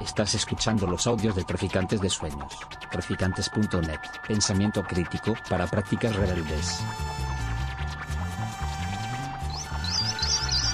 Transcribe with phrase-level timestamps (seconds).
[0.00, 2.52] Estás escuchando los audios de Traficantes de Sueños.
[2.90, 4.00] Traficantes.net.
[4.26, 6.82] Pensamiento crítico para prácticas rebeldes.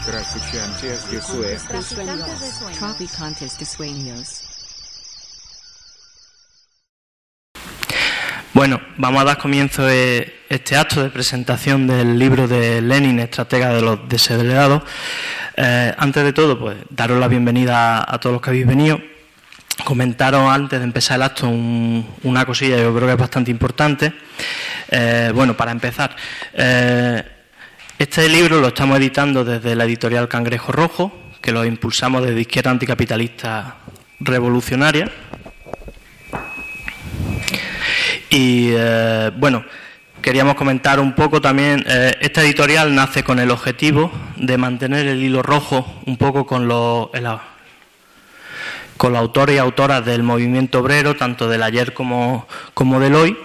[0.07, 2.79] Traficantes de Sueños.
[2.79, 4.49] Traficantes de Sueños.
[8.55, 13.73] Bueno, vamos a dar comienzo a este acto de presentación del libro de Lenin, Estratega
[13.73, 14.83] de los Desheredados.
[15.61, 19.01] Eh, antes de todo, pues daros la bienvenida a, todos los que habéis venido.
[19.85, 24.13] Comentaros antes de empezar el acto una cosilla, yo creo que es bastante importante.
[24.89, 26.15] Eh, bueno, para empezar,
[26.55, 27.25] eh,
[27.99, 32.71] este libro lo estamos editando desde la editorial Cangrejo Rojo, que lo impulsamos desde Izquierda
[32.71, 33.79] Anticapitalista
[34.21, 35.11] Revolucionaria.
[38.31, 38.71] Y
[39.39, 39.65] bueno,
[40.23, 45.23] queríamos comentar un poco también, eh, esta editorial nace con el objetivo de mantener el
[45.23, 47.09] hilo rojo un poco con los,
[48.97, 53.37] con los autores y autoras del movimiento obrero, tanto del ayer como, como del hoy,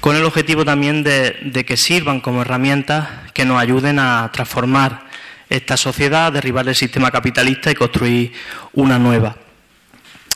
[0.00, 5.02] con el objetivo también de, de que sirvan como herramientas que nos ayuden a transformar
[5.48, 8.32] esta sociedad, derribar el sistema capitalista y construir
[8.72, 9.36] una nueva.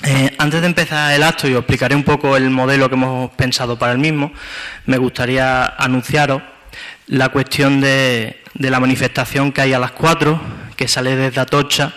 [0.03, 3.31] Eh, antes de empezar el acto, y os explicaré un poco el modelo que hemos
[3.33, 4.33] pensado para el mismo,
[4.87, 6.43] me gustaría anunciaros
[7.07, 10.41] la cuestión de, la manifestación que hay a las cuatro,
[10.77, 11.95] que sale desde Atocha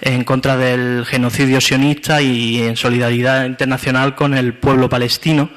[0.00, 5.50] en contra del genocidio sionista y en solidaridad internacional con el pueblo palestino.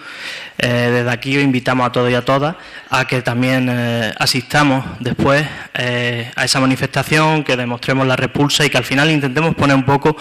[0.59, 2.55] Eh, desde aquí os invitamos a todos y a todas
[2.89, 8.69] a que también eh, asistamos después eh, a esa manifestación, que demostremos la repulsa y
[8.69, 10.17] que al final intentemos poner un poco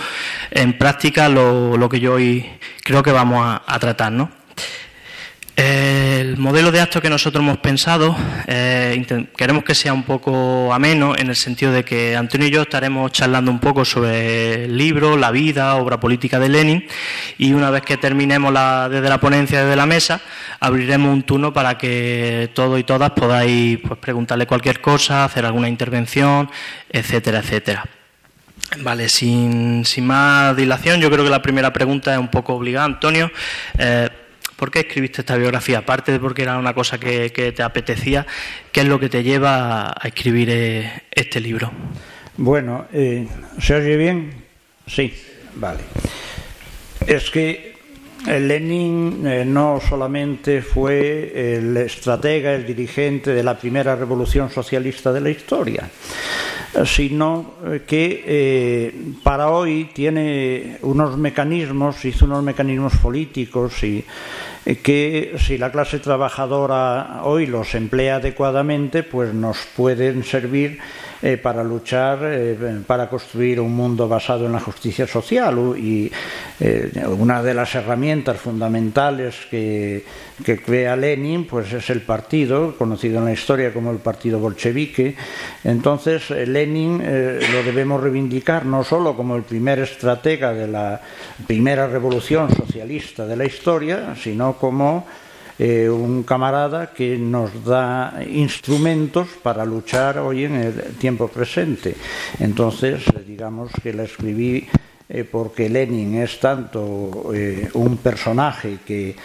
[0.51, 2.51] en práctica lo, que yo hoy
[2.83, 4.13] creo que vamos a, a tratar.
[4.13, 4.46] ¿no?
[5.57, 8.15] El modelo de acto que nosotros hemos pensado,
[8.47, 12.61] eh, queremos que sea un poco ameno, en el sentido de que Antonio y yo
[12.61, 16.87] estaremos charlando un poco sobre el libro, la vida, obra política de Lenin,
[17.39, 18.53] y una vez que terminemos
[18.91, 20.21] desde la ponencia, desde la mesa,
[20.61, 25.71] abriremos un turno para que todos y todas podáis pues, preguntarle cualquier cosa, hacer alguna
[25.71, 26.51] intervención,
[26.91, 27.83] etcétera, etcétera.
[28.81, 33.31] Vale, sin, más dilación, yo creo que la primera pregunta es un poco obligada, Antonio.
[33.79, 34.11] Eh,
[34.57, 35.79] ¿Por qué escribiste esta biografía?
[35.79, 38.27] Aparte de porque era una cosa que, te apetecía,
[38.73, 41.71] ¿qué es lo que te lleva a escribir eh, este libro?
[42.39, 43.29] Bueno, eh,
[43.61, 44.33] ¿se oye bien?
[44.87, 45.13] Sí,
[45.57, 45.81] vale.
[47.07, 47.77] Es que
[48.27, 55.21] Lenin eh, no solamente fue el estratega, el dirigente de la primera revolución socialista de
[55.21, 55.89] la historia,
[56.85, 57.55] sino
[57.87, 64.05] que para hoy tiene unos mecanismos, hizo unos mecanismos políticos y
[64.75, 70.81] que si la clase trabajadora hoy los emplea adecuadamente, pues nos pueden servir
[71.27, 72.57] eh, para luchar, eh,
[72.87, 75.59] para construir un mundo basado en la justicia social.
[75.77, 76.09] Y
[76.61, 80.05] eh, una de las herramientas fundamentales que,
[80.45, 85.17] que, crea Lenin pues es el partido, conocido en la historia como el partido bolchevique.
[85.65, 91.01] Entonces, Lenin lo debemos reivindicar no solo como el primer estratega de la
[91.45, 95.05] primera revolución socialista de la historia, sino como
[95.59, 101.97] eh, un camarada que nos da instrumentos para luchar hoy en el tiempo presente.
[102.41, 104.67] Entonces, digamos que la escribí
[105.09, 109.17] eh, porque Lenin es tanto eh, un personaje que,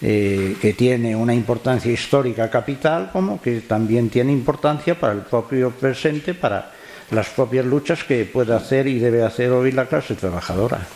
[0.00, 6.32] que tiene una importancia histórica capital como que también tiene importancia para el propio presente,
[6.32, 6.72] para
[7.10, 10.86] las propias luchas que puede hacer y debe hacer hoy la clase trabajadora.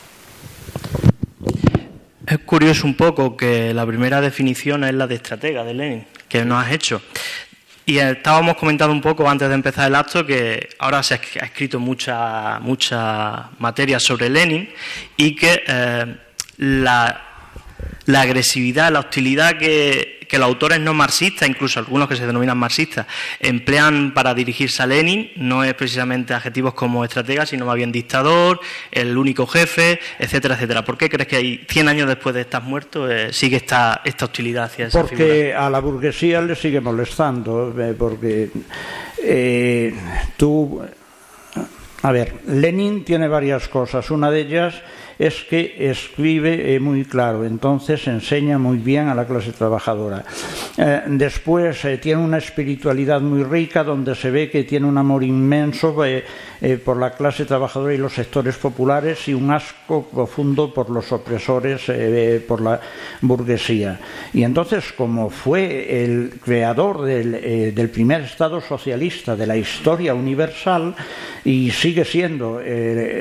[2.26, 6.44] Es curioso un poco que la primera definición es la de estratega de Lenin, que
[6.44, 7.02] nos has hecho.
[7.84, 11.78] Y estábamos comentando un poco antes de empezar el acto que ahora se ha escrito
[11.78, 14.70] mucha, mucha materia sobre Lenin
[15.18, 16.16] y que eh,
[16.56, 17.33] la,
[18.06, 22.58] la agresividad, la hostilidad que, que los autores no marxistas, incluso algunos que se denominan
[22.58, 23.06] marxistas,
[23.40, 28.60] emplean para dirigirse a Lenin, no es precisamente adjetivos como estratega, sino más bien dictador,
[28.90, 30.84] el único jefe, etcétera, etcétera.
[30.84, 34.24] ¿Por qué crees que hay 100 años después de estar muerto eh, sigue esta, esta
[34.26, 38.50] hostilidad hacia esa Porque a la burguesía le sigue molestando, eh, porque
[39.22, 39.94] eh,
[40.36, 40.82] tú...
[42.02, 44.10] A ver, Lenin tiene varias cosas.
[44.10, 44.74] Una de ellas
[45.18, 50.24] es que escribe eh, muy claro, entonces enseña muy bien a la clase trabajadora.
[50.76, 55.22] Eh, después eh, tiene una espiritualidad muy rica donde se ve que tiene un amor
[55.22, 55.96] inmenso
[56.84, 61.82] por la clase trabajadora y los sectores populares y un asco profundo por los opresores,
[62.48, 62.80] por la
[63.20, 64.00] burguesía.
[64.32, 70.94] Y entonces, como fue el creador del, primer Estado socialista de la historia universal
[71.44, 72.60] y sigue siendo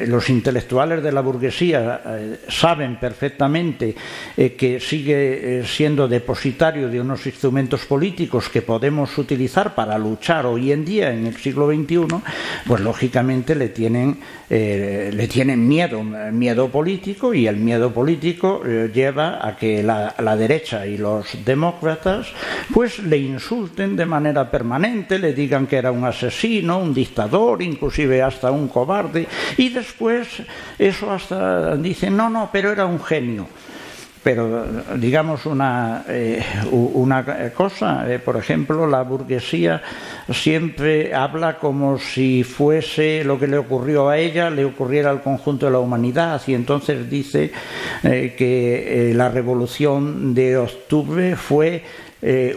[0.07, 3.95] los intelectuales de la burguesía eh, saben perfectamente
[4.37, 10.45] eh, que sigue eh, siendo depositario de unos instrumentos políticos que podemos utilizar para luchar
[10.45, 12.07] hoy en día en el siglo XXI,
[12.65, 14.19] pues lógicamente le tienen,
[14.49, 20.85] le tienen miedo, miedo político y el miedo político lleva a que la, la derecha
[20.85, 22.27] y los demócratas
[22.73, 28.21] pues le insulten de manera permanente, le digan que era un asesino, un dictador, inclusive
[28.21, 29.27] hasta un cobarde,
[29.57, 30.27] y después
[30.77, 33.47] eso hasta dicen, no, no, pero era un genio.
[34.23, 34.65] Pero
[34.95, 36.41] digamos una, eh,
[36.71, 39.81] una cosa, eh, por ejemplo, la burguesía
[40.31, 45.65] siempre habla como si fuese lo que le ocurrió a ella, le ocurriera al conjunto
[45.65, 47.51] de la humanidad, y entonces dice
[48.03, 51.83] eh, que la revolución de octubre fue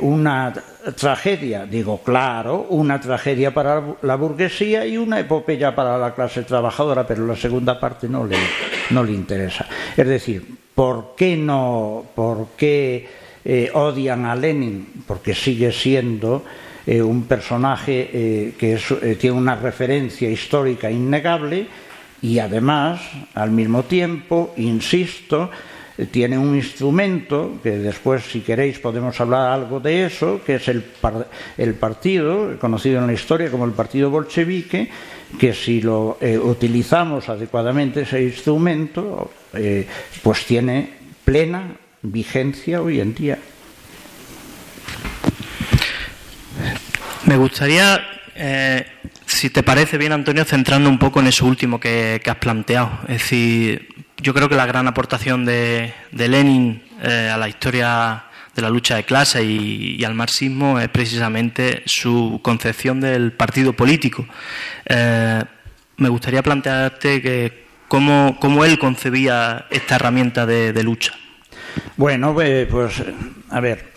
[0.01, 0.55] una
[0.95, 7.05] tragedia, digo, claro, una tragedia para la burguesía y una epopeya para la clase trabajadora,
[7.05, 8.37] pero la segunda parte no le,
[8.91, 9.67] no le interesa.
[9.97, 10.45] Es decir,
[10.75, 13.09] ¿por qué no, por qué
[13.45, 15.05] eh, odian a Lenin?
[15.07, 16.45] Porque sigue siendo
[16.87, 18.79] eh, un personaje eh, que
[19.17, 21.67] tiene una referencia histórica innegable
[22.23, 23.01] y además,
[23.35, 25.51] al mismo tiempo, insisto,
[26.11, 30.85] tiene un instrumento, que después si queréis podemos hablar algo de eso, que es el,
[31.57, 34.91] el partido, conocido en la historia como el partido bolchevique,
[35.39, 39.87] que si lo eh, utilizamos adecuadamente ese instrumento, eh,
[40.23, 40.91] pues tiene
[41.25, 43.39] plena vigencia hoy en día.
[47.25, 48.01] Me gustaría,
[48.35, 48.87] eh,
[49.27, 53.01] si te parece bien, Antonio, centrando un poco en eso último que, que has planteado.
[53.09, 58.25] Es decir, yo creo que la gran aportación de, Lenin eh, a la historia
[58.57, 64.27] de la lucha de clase y, al marxismo es precisamente su concepción del partido político.
[64.87, 65.43] Eh,
[65.99, 71.13] me gustaría plantearte que cómo, él concebía esta herramienta de, lucha.
[71.97, 73.03] Bueno, pues
[73.51, 73.93] a ver,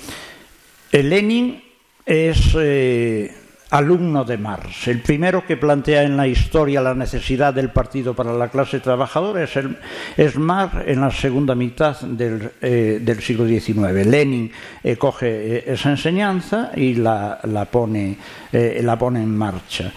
[0.91, 1.63] Lenin
[2.05, 3.33] es eh,
[3.69, 4.87] alumno de Marx.
[4.87, 9.43] El primero que plantea en la historia la necesidad del partido para la clase trabajadora
[9.43, 9.77] es, el,
[10.17, 14.05] es Marx en la segunda mitad del, eh, siglo XIX.
[14.05, 14.51] Lenin
[14.83, 15.27] eh, coge
[15.57, 18.17] eh, esa enseñanza y la, la, pone,
[18.51, 19.91] la pone en marcha.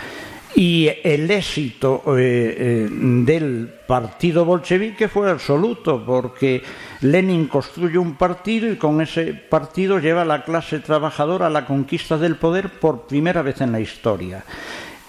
[0.55, 6.63] Y el éxito del partido bolchevique fue absoluto, porque
[7.03, 11.67] Lenin construye un partido y con ese partido lleva a la clase trabajadora a la
[11.67, 14.45] conquista del poder por primera vez en la historia.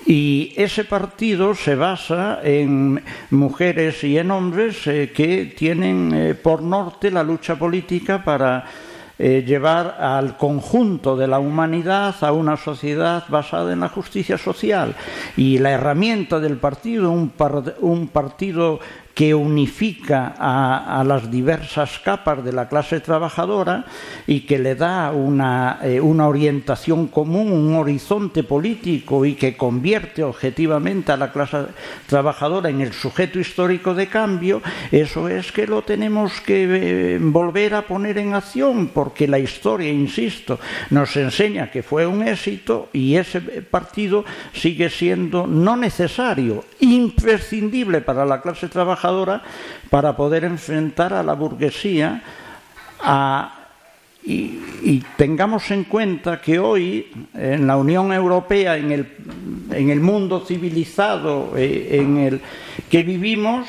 [0.06, 6.62] Y ese partido se basa en mujeres y en hombres eh, que tienen eh, por
[6.62, 8.66] norte la lucha política para
[9.18, 14.96] eh, llevar al conjunto de la humanidad a una sociedad basada en la justicia social.
[15.38, 17.32] Y la herramienta del partido, un,
[17.80, 18.80] un partido
[19.14, 23.86] que unifica a, las diversas capas de la clase trabajadora
[24.26, 30.24] y que le da una, eh, una, orientación común, un horizonte político y que convierte
[30.24, 31.66] objetivamente a la clase
[32.08, 34.62] trabajadora en el sujeto histórico de cambio,
[34.92, 39.92] eso es que lo tenemos que eh, volver a poner en acción porque la historia,
[39.92, 48.02] insisto, nos enseña que fue un éxito y ese partido sigue siendo no necesario, imprescindible
[48.02, 49.03] para la clase trabajadora
[49.90, 52.22] para poder enfrentar a la burguesía
[54.24, 59.08] y, tengamos en cuenta que hoy en la Unión Europea, en el,
[59.72, 62.42] en el mundo civilizado eh, en el
[62.90, 63.68] que vivimos,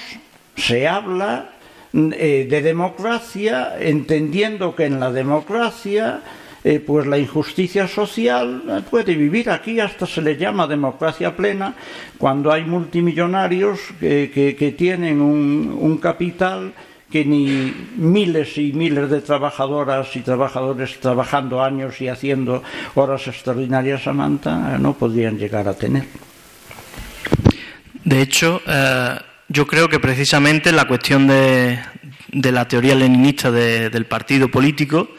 [0.56, 1.50] se habla
[1.92, 6.20] eh, de democracia, entendiendo que en la democracia
[6.66, 11.74] eh, pues la injusticia social eh, puede vivir aquí, hasta se le llama democracia plena,
[12.16, 16.72] cuando hay multimillonarios que, tienen un, capital
[17.10, 22.62] que ni miles y miles de trabajadoras y trabajadores trabajando años y haciendo
[22.94, 26.04] horas extraordinarias, Samantha, no podrían llegar a tener.
[28.04, 29.18] De hecho, eh,
[29.48, 31.78] yo creo que precisamente la cuestión de,
[32.32, 35.10] la teoría leninista del partido político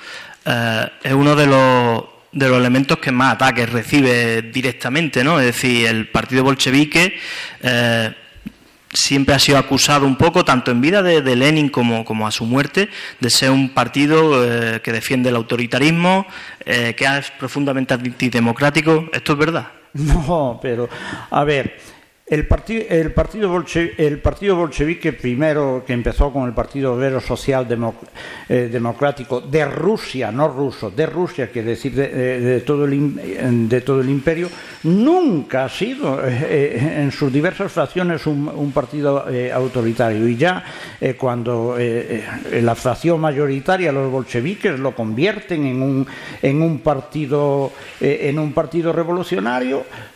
[0.45, 5.39] eh, es uno de los, de los elementos que más ataques recibe directamente, ¿no?
[5.39, 7.17] Es decir, el partido bolchevique
[7.61, 8.13] eh,
[8.93, 12.45] siempre ha sido acusado un poco, tanto en vida de, Lenin como, como, a su
[12.45, 16.27] muerte, de ser un partido eh, que defiende el autoritarismo,
[16.63, 19.09] que es profundamente antidemocrático.
[19.11, 19.67] ¿Esto es verdad?
[19.95, 20.89] No, pero
[21.29, 21.77] a ver,
[22.27, 23.63] El, partido, el, partido
[23.97, 27.67] el partido bolchevique primero que empezó con el Partido Obrero Social
[28.49, 34.01] eh, Democrático de Rusia, no ruso, de Rusia, quiere decir de, todo, el, de todo
[34.01, 34.49] el imperio,
[34.85, 40.27] nunca ha sido eh, en sus diversas fracciones un, un partido eh, autoritario.
[40.27, 40.63] Y ya
[40.99, 42.25] eh, cuando eh,
[42.59, 46.07] la fracción mayoritaria, los bolcheviques, lo convierten en un,
[46.41, 50.14] en un partido, eh, en un partido revolucionario, eh,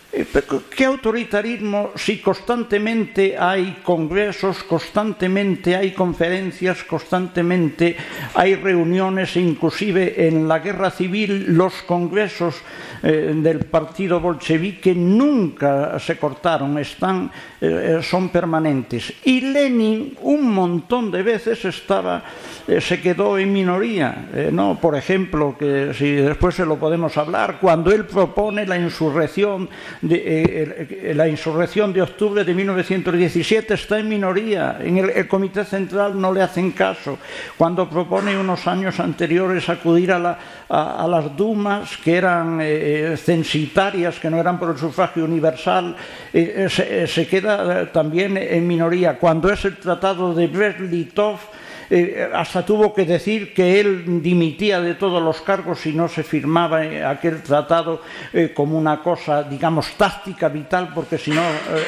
[0.76, 7.96] ¿Qué autoritarismo si constantemente hay congresos, constantemente hay conferencias, constantemente
[8.34, 12.56] hay reuniones, inclusive en la guerra civil los congresos
[13.02, 19.14] eh, del partido bolchevique nunca se cortaron, están, eh, son permanentes.
[19.24, 22.24] Y Lenin un montón de veces estaba,
[22.68, 24.80] eh, se quedó en minoría, ¿no?
[24.82, 29.70] Por ejemplo, que si después se lo podemos hablar, cuando él propone la insurrección
[30.02, 35.66] de, eh, la insurrección de octubre de 1917 está en minoría, en el, el, Comité
[35.66, 37.18] Central no le hacen caso.
[37.58, 40.40] Cuando propone unos años anteriores acudir a, la,
[40.70, 45.96] a, a las Dumas, que eran eh, censitarias, que no eran por el sufragio universal,
[46.34, 49.18] eh, se, se, queda también en minoría.
[49.18, 51.40] Cuando es el Tratado de Brest-Litov,
[51.90, 56.24] eh, hasta tuvo que decir que él dimitía de todos los cargos si no se
[56.24, 58.02] firmaba aquel tratado
[58.34, 61.42] eh, como una cosa, digamos, táctica vital, porque si no,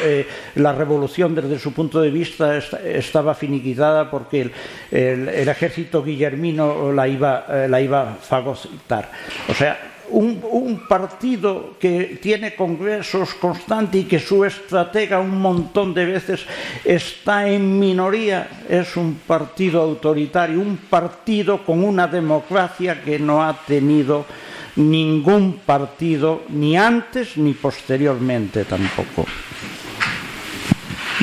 [0.04, 4.50] eh, la revolución desde su punto de vista est estaba finiquitada porque
[4.92, 9.12] el, ejército guillermino la iba, la iba a fagocitar.
[9.50, 16.06] O sea, un, partido que tiene congresos constantes y que su estratega un montón de
[16.06, 16.46] veces
[16.84, 23.54] está en minoría, es un partido autoritario, un partido con una democracia que no ha
[23.54, 24.26] tenido
[24.76, 29.26] ningún partido ni antes ni posteriormente tampoco.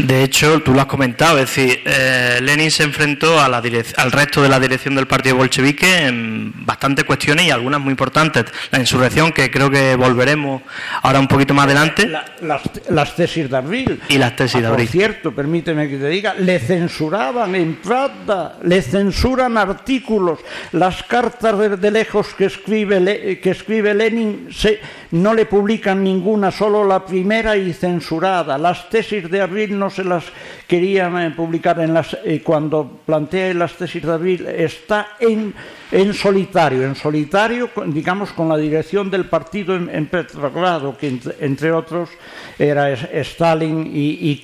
[0.04, 3.58] De hecho, tú lo has comentado, es decir, eh, Lenin se enfrentó a la
[3.96, 8.44] al resto de la dirección del partido bolchevique en bastantes cuestiones y algunas muy importantes.
[8.70, 10.62] La insurrección, que creo que volveremos
[11.02, 12.06] ahora un poquito más adelante.
[12.06, 14.00] La, las, las, tesis de abril.
[14.08, 14.86] Y las tesis ah, de abril.
[14.86, 20.38] Por cierto, permíteme que te diga, le censuraban en Pravda, le censuran artículos.
[20.72, 26.50] Las cartas de, de lejos que escribe, que escribe Lenin se, no le publican ninguna,
[26.50, 28.56] solo la primera y censurada.
[28.56, 30.24] Las tesis de abril no se las
[30.66, 35.54] querían eh, publicar en las, eh, cuando plantea las tesis de abril, está en,
[35.90, 42.10] en, solitario, en solitario, digamos, con la dirección del partido en, Petrogrado, que entre, otros
[42.58, 44.40] era Stalin y, y.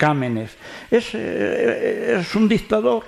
[0.90, 3.04] Es, eh, es un dictador.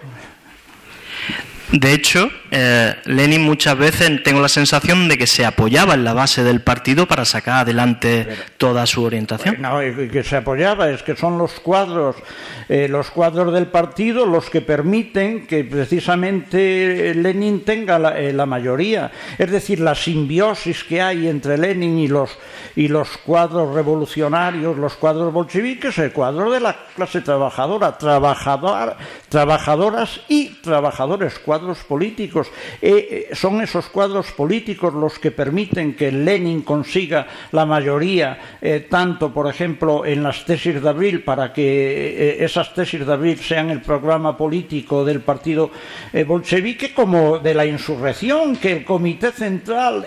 [1.73, 6.15] De hecho, eh, Lenin muchas veces tengo la sensación de que se apoyaba en la
[6.15, 9.61] base del partido para sacar adelante toda su orientación.
[9.61, 12.15] No, que se apoyaba es que son los cuadros,
[12.69, 18.47] eh, los cuadros del partido los que permiten que precisamente Lenin tenga la, eh, la,
[18.47, 19.11] mayoría.
[19.37, 22.39] Es decir, la simbiosis que hay entre Lenin y los
[22.77, 28.97] y los cuadros revolucionarios, los cuadros bolcheviques, el cuadro de la clase trabajadora, trabajador,
[29.29, 32.51] trabajadoras y trabajadores cuadros políticos.
[32.81, 39.33] Eh, son esos cuadros políticos los que permiten que Lenin consiga la mayoría, eh, tanto,
[39.33, 43.71] por ejemplo, en las tesis de abril, para que eh, esas tesis de abril sean
[43.71, 45.71] el programa político del partido
[46.27, 50.07] bolchevique, como de la insurrección, que el Comité Central,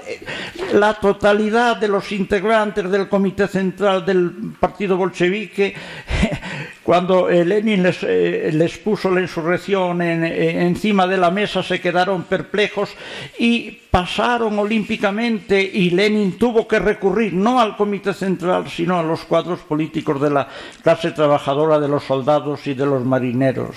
[0.74, 5.74] la totalidad de los integrantes del Comité Central del partido bolchevique,
[6.90, 12.90] cuando Lenin les, les puso la insurrección en, encima de la mesa se quedaron perplejos
[13.38, 19.20] y pasaron olímpicamente y Lenin tuvo que recurrir no al Comité Central, sino a los
[19.26, 20.48] cuadros políticos de la
[20.82, 23.76] clase trabajadora, de los soldados y de los marineros.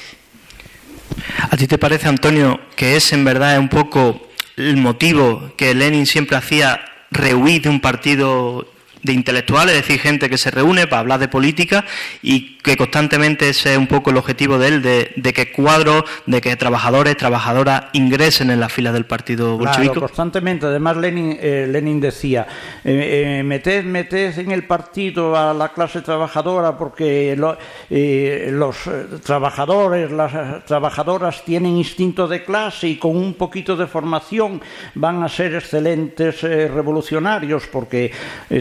[1.50, 4.22] ¿A ti te parece, Antonio, que es en verdad un poco
[4.56, 8.71] el motivo que Lenin siempre hacía rehuir de un partido
[9.02, 11.84] de intelectuales, es decir, gente que se reúne para hablar de política
[12.22, 16.04] y que constantemente ese es un poco el objetivo de él, de, de que cuadros,
[16.26, 19.92] de que trabajadores, trabajadoras ingresen en las filas del partido bolchevique.
[19.92, 20.66] Claro, constantemente.
[20.66, 22.46] Además, Lenin, eh, Lenin decía,
[22.84, 27.56] eh, eh, meted, meted en el partido a la clase trabajadora porque lo,
[27.90, 28.76] eh, los
[29.24, 34.60] trabajadores, las trabajadoras tienen instinto de clase y con un poquito de formación
[34.94, 38.12] van a ser excelentes eh, revolucionarios porque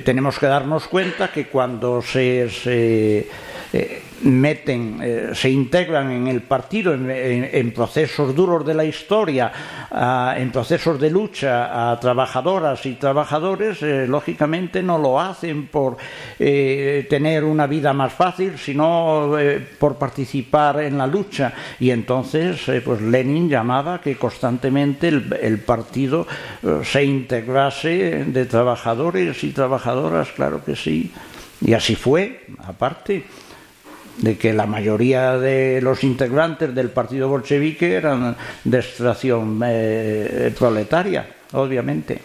[0.03, 3.27] tenemos tenemos que darnos cuenta que cuando se, se
[3.73, 9.51] eh, meten, eh, se integran en el partido en, procesos duros de la historia,
[10.37, 15.97] en procesos de lucha a trabajadoras y trabajadores, eh, lógicamente no lo hacen por
[16.37, 19.31] tener una vida más fácil, sino
[19.79, 21.53] por participar en la lucha.
[21.79, 26.27] Y entonces, pues Lenin llamaba que constantemente el partido
[26.83, 31.11] se integrase de trabajadores y trabajadoras, claro que sí.
[31.61, 33.23] Y así fue, aparte
[34.17, 41.27] de que la mayoría de los integrantes del partido bolchevique eran de extracción eh, proletaria,
[41.53, 42.19] obviamente.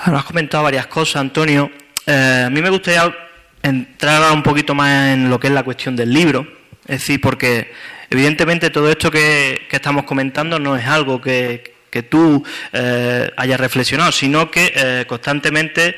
[0.00, 1.70] Has comentado varias cosas, Antonio.
[2.06, 3.14] Eh, a mí me gustaría
[3.62, 6.46] entrar un poquito más en lo que es la cuestión del libro,
[6.82, 7.72] es decir, porque
[8.10, 11.72] evidentemente todo esto que, estamos comentando no es algo que,
[12.10, 15.96] tú eh, hayas reflexionado, sino que constantemente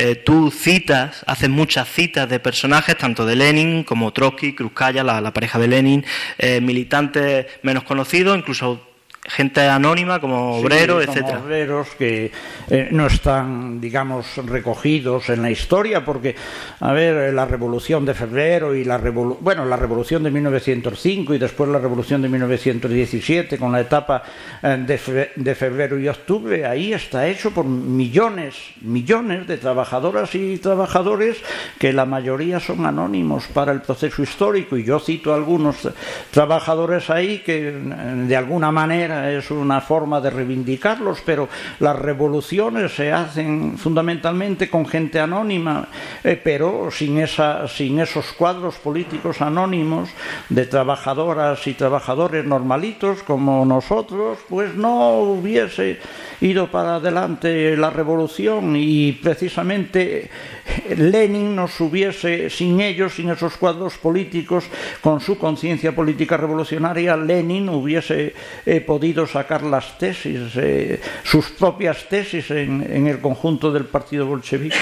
[0.00, 5.20] eh, tú citas, haces muchas citas de personajes, tanto de Lenin como Trotsky, Kruzkaya, la,
[5.20, 6.04] la pareja de Lenin,
[6.38, 8.87] eh, militantes menos conocidos, incluso
[9.28, 11.10] gente anónima como obreros, etc.
[11.10, 11.38] etcétera.
[11.40, 12.32] Obreros que
[12.70, 16.34] eh, no están, digamos, recogidos en la historia, porque,
[16.80, 21.38] a ver, la revolución de febrero y la revolución, bueno, la revolución de 1905 y
[21.38, 24.22] después la revolución de 1917 con la etapa
[24.62, 30.56] eh, de, de febrero y octubre, ahí está hecho por millones, millones de trabajadoras y
[30.58, 31.36] trabajadores
[31.78, 35.88] que la mayoría son anónimos para el proceso histórico y yo cito algunos
[36.30, 41.48] trabajadores ahí que de alguna manera es una forma de reivindicarlos, pero
[41.80, 45.88] las revoluciones se hacen fundamentalmente con gente anónima,
[46.22, 50.10] eh, pero sin, esa, sin esos cuadros políticos anónimos
[50.48, 55.98] de trabajadoras y trabajadores normalitos como nosotros, pues no hubiese
[56.40, 60.30] ido para adelante la revolución y precisamente
[60.96, 64.64] Lenin nos hubiese, sin ellos, sin esos cuadros políticos,
[65.00, 72.08] con su conciencia política revolucionaria, Lenin hubiese eh, podido sacar las tesis, eh, sus propias
[72.08, 74.76] tesis en, el conjunto del partido bolchevique.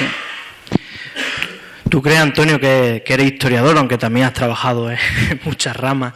[1.89, 4.99] ¿Tú crees, Antonio, que, que eres historiador, aunque también has trabajado en
[5.45, 6.15] muchas ramas?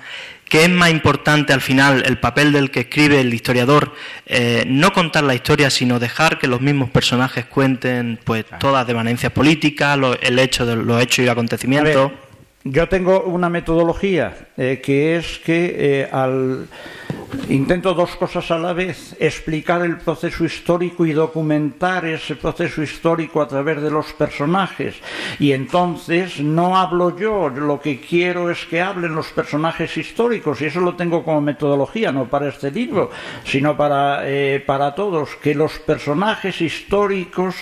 [0.51, 3.95] ¿Qué es más importante al final el papel del que escribe el historiador?
[4.27, 8.93] Eh, no contar la historia, sino dejar que los mismos personajes cuenten pues todas de
[8.93, 12.11] valencias políticas, el hecho de los hechos y acontecimientos.
[12.65, 16.69] Yo tengo una metodología eh, que es que eh, al
[17.49, 23.41] Intento dos cosas a la vez, explicar el proceso histórico y documentar ese proceso histórico
[23.41, 24.97] a través de los personajes.
[25.39, 30.67] Y entonces no hablo yo, lo que quiero es que hablen los personajes históricos, y
[30.67, 33.11] eso lo tengo como metodología, no para este libro,
[33.45, 37.57] sino para, eh, para todos, que los personajes históricos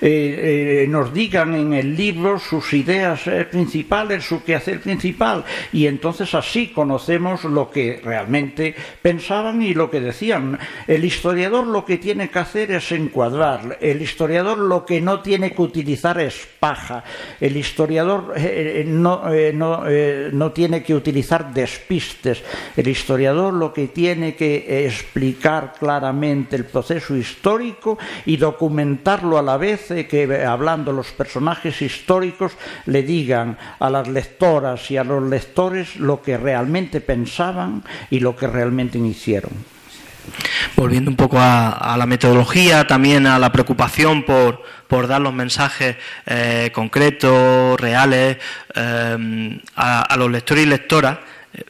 [0.00, 6.68] eh, nos digan en el libro sus ideas principales, su quehacer principal, y entonces así
[6.68, 10.58] conocemos lo que realmente pensaban y lo que decían.
[10.86, 13.78] El historiador lo que tiene que hacer es encuadrar.
[13.80, 17.04] El historiador lo que no tiene que utilizar es paja.
[17.40, 19.84] El historiador eh, eh, no, eh, no,
[20.32, 22.42] no tiene que utilizar despistes.
[22.76, 29.56] El historiador lo que tiene que explicar claramente el proceso histórico y documentarlo a la
[29.56, 32.52] vez que hablando los personajes históricos
[32.86, 38.34] le digan a las lectoras y a los lectores lo que realmente pensaban y lo
[38.34, 39.52] que realmente hicieron.
[40.74, 46.70] Volviendo un poco a, la metodología, también a la preocupación por, dar los mensajes eh,
[46.74, 48.38] concretos, reales,
[48.74, 51.18] eh, a, los lectores y lectoras,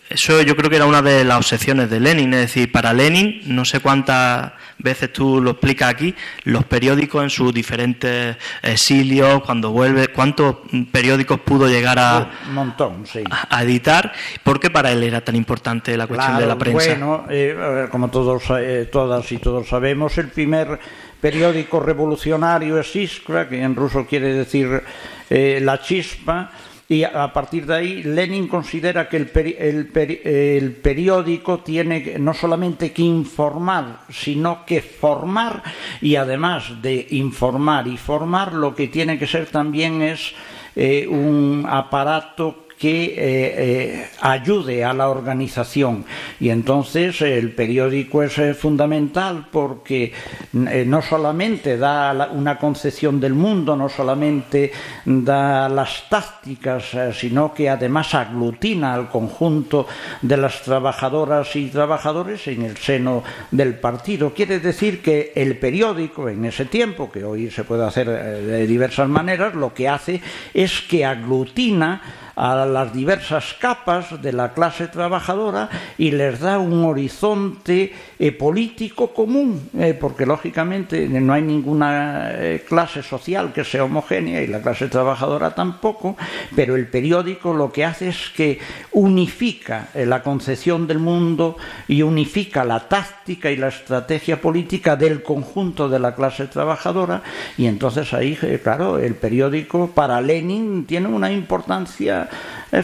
[0.09, 3.42] eso yo creo que era una de las obsesiones de Lenin, es decir, para Lenin,
[3.46, 9.70] no sé cuántas veces tú lo explicas aquí, los periódicos en sus diferentes exilios, cuando
[9.70, 10.57] vuelve, cuántos
[10.90, 13.05] periódicos pudo llegar a, montón,
[13.51, 16.88] a, editar, ¿por qué para él era tan importante la cuestión de la prensa?
[16.88, 20.79] Bueno, eh, como todos, eh, todas y todos sabemos, el primer
[21.20, 24.83] periódico revolucionario es Iskra, que en ruso quiere decir
[25.31, 26.53] eh, la chispa,
[26.88, 29.90] y a partir de ahí Lenin considera que el,
[30.25, 35.64] el, periódico tiene no solamente que informar, sino que formar.
[36.01, 40.33] Y además de informar y formar lo que tiene que ser también es
[40.77, 46.04] eh, un aparato que eh, eh, ayude a la organización.
[46.40, 50.12] Y entonces el periódico es eh, fundamental porque
[50.52, 54.72] no solamente da una concepción del mundo, no solamente
[55.04, 59.86] da las tácticas, sino que además aglutina al conjunto
[60.22, 64.32] de las trabajadoras y trabajadores en el seno del partido.
[64.34, 69.08] Quiere decir que el periódico en ese tiempo, que hoy se puede hacer de diversas
[69.08, 70.20] maneras, lo que hace
[70.52, 76.85] es que aglutina a las diversas capas de la clase trabajadora y les da un
[76.85, 83.85] horizonte eh, político común, eh, porque lógicamente no hay ninguna eh, clase social que sea
[83.85, 86.16] homogénea y la clase trabajadora tampoco,
[86.55, 88.59] pero el periódico lo que hace es que
[88.92, 91.57] unifica la concepción del mundo
[91.88, 97.22] y unifica la táctica y la estrategia política del conjunto de la clase trabajadora
[97.57, 102.25] y entonces ahí, claro, el periódico para Lenin tiene una importancia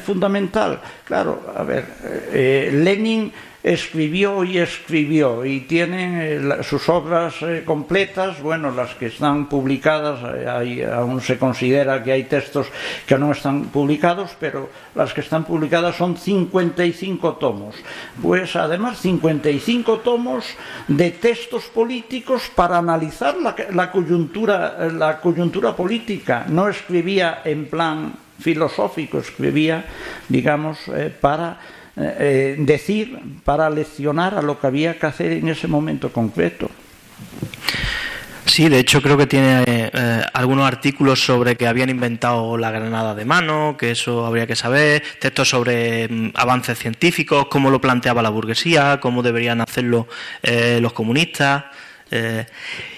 [0.04, 0.80] fundamental.
[1.04, 1.84] Claro, a ver,
[2.72, 9.48] Lenin escribió y escribió y tiene eh, sus obras eh, completas, bueno, las que están
[9.48, 12.66] publicadas, eh, aún se considera que hay textos
[13.06, 17.76] que no están publicados, pero las que están publicadas son 55 tomos.
[18.20, 20.44] Pues además 55 tomos
[20.88, 26.46] de textos políticos para analizar la, coyuntura, la coyuntura política.
[26.48, 29.84] No escribía en plan filosófico, escribía,
[30.28, 30.78] digamos,
[31.20, 31.58] para
[31.94, 36.70] eh, decir para leccionar a lo que había que hacer en ese momento concreto.
[38.46, 43.14] Sí, de hecho creo que tiene eh, algunos artículos sobre que habían inventado la granada
[43.14, 48.22] de mano, que eso habría que saber, textos sobre mm, avances científicos, cómo lo planteaba
[48.22, 50.08] la burguesía, cómo deberían hacerlo
[50.42, 51.64] eh, los comunistas.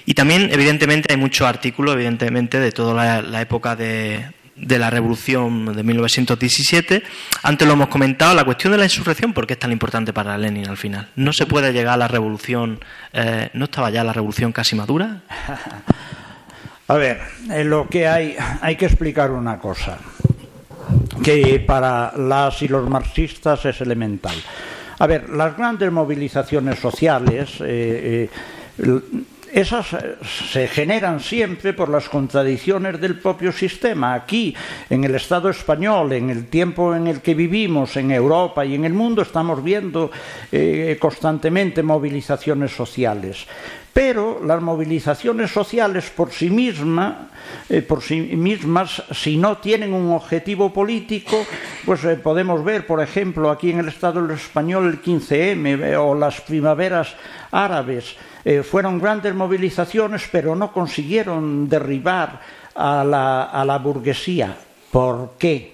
[0.07, 5.75] y también, evidentemente, hay muchos artículos, evidentemente, de toda la época de, de la revolución
[5.75, 7.03] de 1917.
[7.43, 10.37] Antes lo hemos comentado, la cuestión de la insurrección, ¿por qué es tan importante para
[10.39, 11.09] Lenin al final?
[11.17, 12.81] ¿No se puede llegar a la revolución?
[13.13, 15.23] Eh, ¿No estaba ya la revolución casi madura?
[16.87, 17.19] A ver,
[17.65, 19.97] lo que hay, hay que explicar una cosa,
[21.23, 24.35] que para las y los marxistas es elemental.
[24.99, 28.29] A ver, las grandes movilizaciones sociales eh,
[28.79, 28.91] eh,
[29.55, 30.17] esas eh,
[30.51, 34.13] se generan siempre por las contradicciones del propio sistema.
[34.13, 34.55] Aquí,
[34.91, 38.85] en el Estado español, en el tiempo en el que vivimos, en Europa y en
[38.85, 40.11] el mundo, estamos viendo
[40.51, 43.47] eh, constantemente movilizaciones sociales.
[43.95, 47.29] Pero las movilizaciones sociales por sí, misma,
[47.69, 51.47] eh, por sí mismas, si no tienen un objetivo político,
[51.87, 57.15] pues podemos ver, por ejemplo, aquí en el Estado español el 15M o las primaveras
[57.53, 62.41] árabes, eh, fueron grandes movilizaciones, pero no consiguieron derribar
[62.75, 64.57] a la, a la burguesía.
[64.91, 65.74] ¿Por qué?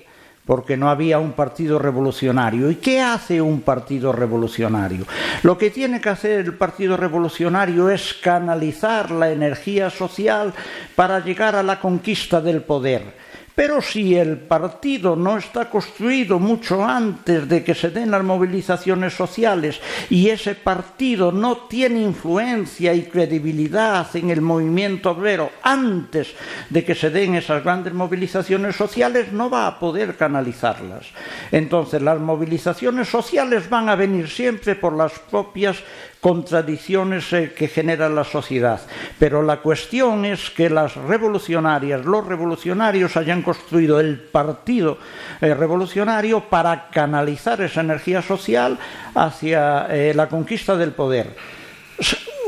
[0.50, 2.72] Porque no había un partido revolucionario.
[2.72, 5.06] ¿Y qué hace un partido revolucionario?
[5.44, 10.52] Lo que tiene que hacer el partido revolucionario es canalizar la energía social
[10.96, 13.29] para llegar a la conquista del poder.
[13.60, 19.12] Pero si el partido no está construido mucho antes de que se den las movilizaciones
[19.12, 26.34] sociales y ese partido no tiene influencia y credibilidad en el movimiento obrero antes
[26.70, 31.08] de que se den esas grandes movilizaciones sociales, no va a poder canalizarlas.
[31.52, 35.76] Entonces las movilizaciones sociales van a venir siempre por las propias
[36.20, 38.80] contradicciones eh, que genera la sociedad.
[39.18, 44.98] Pero la cuestión es que las revolucionarias, los revolucionarios hayan construido el partido
[45.40, 48.78] eh, revolucionario para canalizar esa energía social
[49.14, 51.34] hacia eh, la conquista del poder.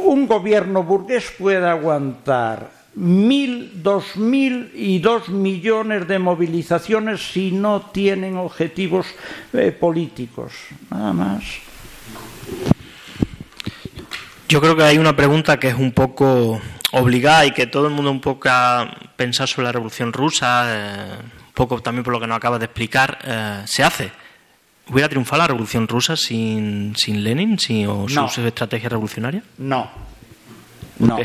[0.05, 7.81] Un gobierno burgués puede aguantar mil, dos mil y dos millones de movilizaciones si no
[7.93, 9.07] tienen objetivos
[9.81, 10.53] políticos.
[10.91, 11.72] Nada más.
[14.53, 16.61] Yo creo que hay una pregunta que es un poco
[16.93, 21.17] obligada y que todo el mundo un poco ha pensado sobre la Revolución Rusa, eh,
[21.47, 24.13] un poco también por lo que nos acaba de explicar, eh, se hace.
[24.91, 29.43] ¿Hubiera triunfado la Revolución Rusa sin, sin Lenin sin, o su estrategia revolucionaria?
[29.57, 29.91] No.
[30.99, 31.19] no.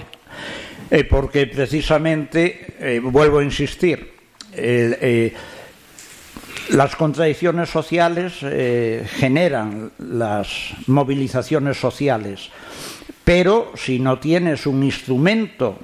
[0.90, 4.10] Eh, porque precisamente, vuelvo a insistir,
[6.70, 8.36] las contradicciones sociales
[9.20, 10.48] generan las
[10.86, 12.52] movilizaciones sociales
[13.28, 15.78] pero si no tienes un instrumento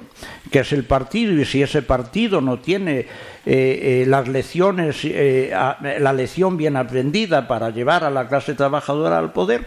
[0.50, 3.06] que es el partido y si ese partido no tiene eh,
[3.44, 9.34] eh, las lecciones, eh, la lección bien aprendida para llevar a la clase trabajadora al
[9.34, 9.66] poder,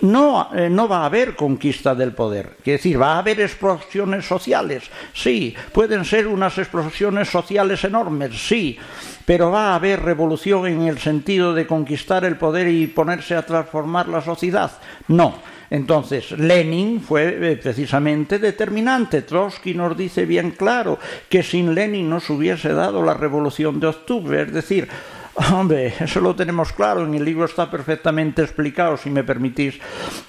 [0.00, 2.56] no, no, va a haber conquista del poder.
[2.64, 8.76] Quiere decir, va a haber explosiones sociales, sí, pueden ser unas explosiones sociales enormes, sí,
[9.24, 13.46] pero va a haber revolución en el sentido de conquistar el poder y ponerse a
[13.46, 14.72] transformar la sociedad.
[15.06, 15.52] No.
[15.72, 19.22] Entonces, Lenin fue eh, precisamente determinante.
[19.22, 20.98] Trotsky nos dice bien claro
[21.30, 24.42] que sin Lenin no se hubiese dado la revolución de octubre.
[24.42, 24.86] Es decir,
[25.54, 29.78] Hombre, eso lo tenemos claro, en el libro está perfectamente explicado, si me permitís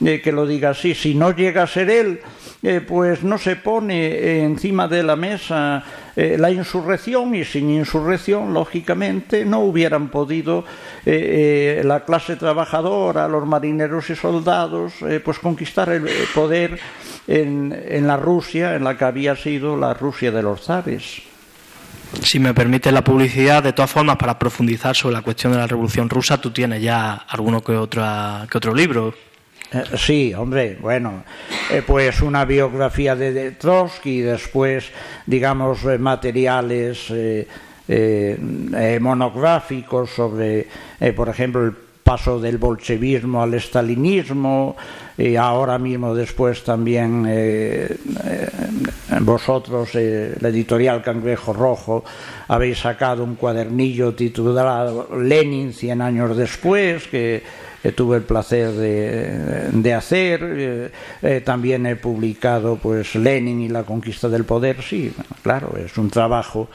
[0.01, 0.95] eh, que lo diga así.
[0.95, 2.21] Si no llega a ser él,
[2.61, 5.83] eh, pues no se pone encima de la mesa
[6.15, 10.63] eh, la insurrección y sin insurrección, lógicamente, no hubieran podido
[11.05, 16.79] eh, eh, la clase trabajadora, los marineros y soldados, pues conquistar el poder
[17.27, 21.23] en, en la Rusia, en la que había sido la Rusia de los zares.
[22.21, 25.67] Si me permite la publicidad, de todas formas, para profundizar sobre la cuestión de la
[25.67, 29.13] Revolución Rusa, tú tienes ya alguno que, otra, que otro libro.
[29.73, 31.23] Eh, sí, hombre, bueno,
[31.71, 34.85] eh, pues una biografía de, Trotsky y después,
[35.25, 37.11] digamos, eh, materiales
[39.01, 40.67] monográficos sobre,
[41.15, 44.77] por ejemplo, el paso del bolchevismo al estalinismo
[45.17, 47.27] y ahora mismo después también
[49.19, 52.05] vosotros, la editorial Cangrejo Rojo,
[52.47, 57.43] habéis sacado un cuadernillo titulado Lenin 100 años después, que
[57.91, 60.41] tuve el placer de, hacer.
[60.43, 60.91] Eh,
[61.21, 64.81] eh, también he publicado pues Lenin y la conquista del poder.
[64.81, 66.69] Sí, claro, es un trabajo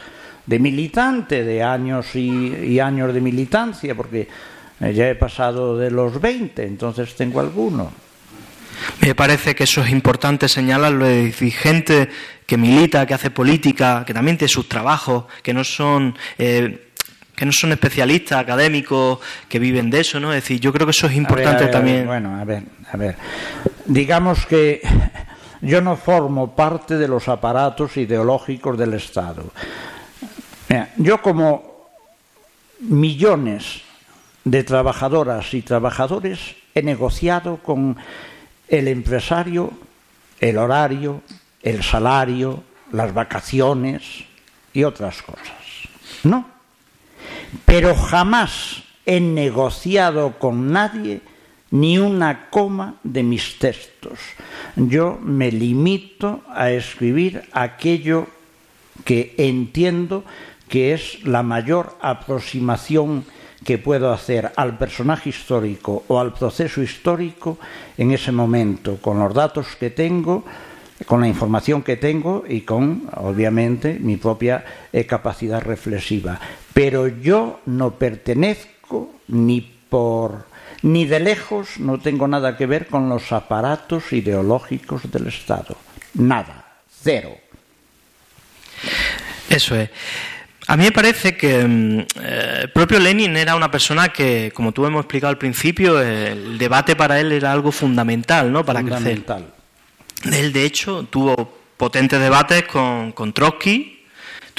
[0.45, 4.29] de militante, de años y, años de militancia, porque
[4.81, 7.91] eh, ya he pasado de los 20, entonces tengo alguno.
[9.01, 12.09] Me parece que eso es importante señalarlo de gente
[12.47, 16.17] que milita, que hace política, que también tiene sus trabajos, que no son
[17.39, 20.33] que no son especialistas académicos que viven de eso, ¿no?
[20.33, 22.05] Es decir, yo creo que eso es importante también.
[22.05, 23.17] bueno, a ver, a ver.
[23.87, 24.83] Digamos que
[25.61, 29.53] yo no formo parte de los aparatos ideológicos del Estado.
[30.97, 31.87] yo como
[32.81, 33.83] millones
[34.43, 37.97] de trabajadoras y trabajadores he negociado con
[38.67, 39.73] el empresario
[40.41, 41.23] el horario,
[41.63, 44.25] el salario, las vacaciones
[44.73, 45.57] y otras cosas.
[46.25, 46.58] No
[47.65, 51.21] pero jamás he negociado con nadie
[51.71, 54.19] ni una coma de mis textos.
[54.77, 58.27] Yo me limito a escribir aquello
[59.05, 60.25] que entiendo
[60.69, 63.25] que es la mayor aproximación
[63.65, 67.59] que puedo hacer al personaje histórico o al proceso histórico
[67.97, 70.45] en ese momento, con los datos que tengo,
[71.07, 76.41] con la información que tengo y con, obviamente, mi propia eh, capacidad reflexiva.
[76.79, 80.47] Pero yo no pertenezco ni por
[80.83, 85.77] ni de lejos no tengo nada que ver con los aparatos ideológicos del Estado.
[86.15, 87.37] Nada, cero.
[89.51, 89.91] Eso es.
[90.69, 94.71] A mí me parece que mm, eh, el propio Lenin era una persona que, como
[94.71, 98.65] tú hemos explicado al principio, el debate para él era algo fundamental, ¿no?
[98.65, 99.53] Para fundamental.
[100.23, 100.45] crecer.
[100.45, 103.98] Él, de hecho, tuvo potentes debates con, Trotsky,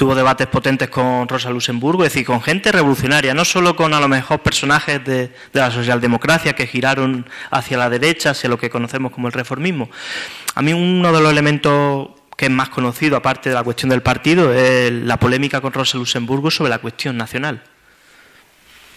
[0.00, 4.00] tuvo debates potentes con Rosa Luxemburgo, es decir, con gente revolucionaria, no solo con a
[4.00, 9.12] lo mejor personajes de, la socialdemocracia que giraron hacia la derecha, hacia lo que conocemos
[9.12, 9.90] como el reformismo.
[10.54, 14.00] A mí uno de los elementos que es más conocido, aparte de la cuestión del
[14.00, 17.62] partido, es la polémica con Rosa Luxemburgo sobre la cuestión nacional.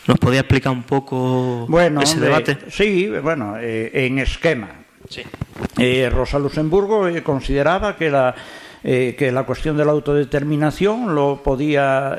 [0.08, 1.68] ¿Nos podía explicar un poco
[2.02, 2.60] ese debate?
[2.70, 4.70] Sí, bueno, eh, en esquema.
[5.78, 8.34] Eh, Rosa Luxemburgo eh, consideraba que la,
[8.84, 12.18] eh, que la cuestión de la autodeterminación lo podía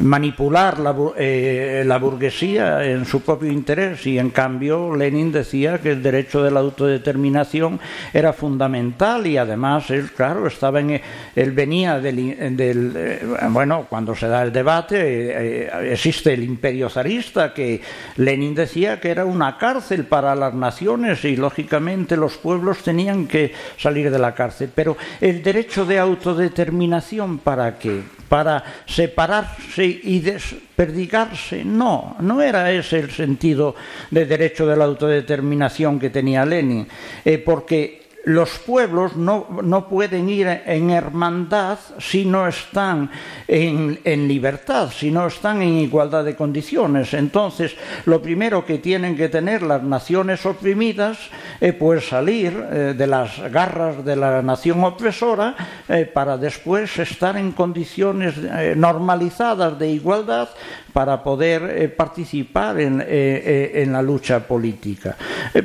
[0.00, 0.76] manipular
[1.16, 6.42] eh, la, burguesía en su propio interés y en cambio Lenin decía que el derecho
[6.42, 7.80] de la autodeterminación
[8.12, 11.00] era fundamental y además él claro estaba en
[11.34, 17.54] él venía del, eh, bueno cuando se da el debate eh, existe el imperio zarista
[17.54, 17.80] que
[18.16, 23.52] Lenin decía que era una cárcel para las naciones y lógicamente los pueblos tenían que
[23.78, 24.70] salir de la cárcel.
[24.74, 31.64] Pero el derecho de autodeterminación para qué para separarse y desperdigarse.
[31.64, 33.74] No, no era ese el sentido
[34.10, 36.86] de derecho de la autodeterminación que tenía Lenin,
[37.24, 43.10] eh, porque los pueblos no, no, pueden ir en hermandad si no están
[43.46, 47.12] en, en, libertad, si no están en igualdad de condiciones.
[47.14, 51.18] Entonces, lo primero que tienen que tener las naciones oprimidas
[51.60, 55.54] es pues salir eh, de las garras de la nación opresora
[55.88, 60.48] eh, para después estar en condiciones eh, normalizadas de igualdad
[60.94, 65.16] para poder participar en, en, la lucha política.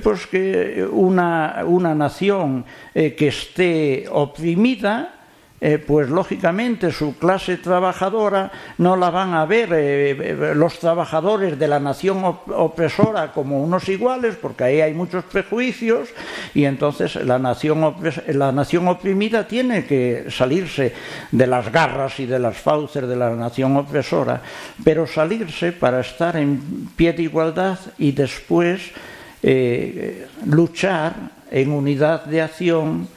[0.03, 2.65] pues que una, una nación
[2.95, 5.18] eh, que esté oprimida,
[5.61, 11.67] eh, pues lógicamente su clase trabajadora no la van a ver eh, los trabajadores de
[11.67, 16.09] la nación opresora como unos iguales, porque ahí hay muchos prejuicios,
[16.53, 17.95] y entonces la nación,
[18.27, 20.93] la nación oprimida tiene que salirse
[21.31, 24.41] de las garras y de las fauces de la nación opresora,
[24.83, 28.91] pero salirse para estar en pie de igualdad y después
[30.45, 31.15] luchar
[31.51, 33.07] en unidad de acción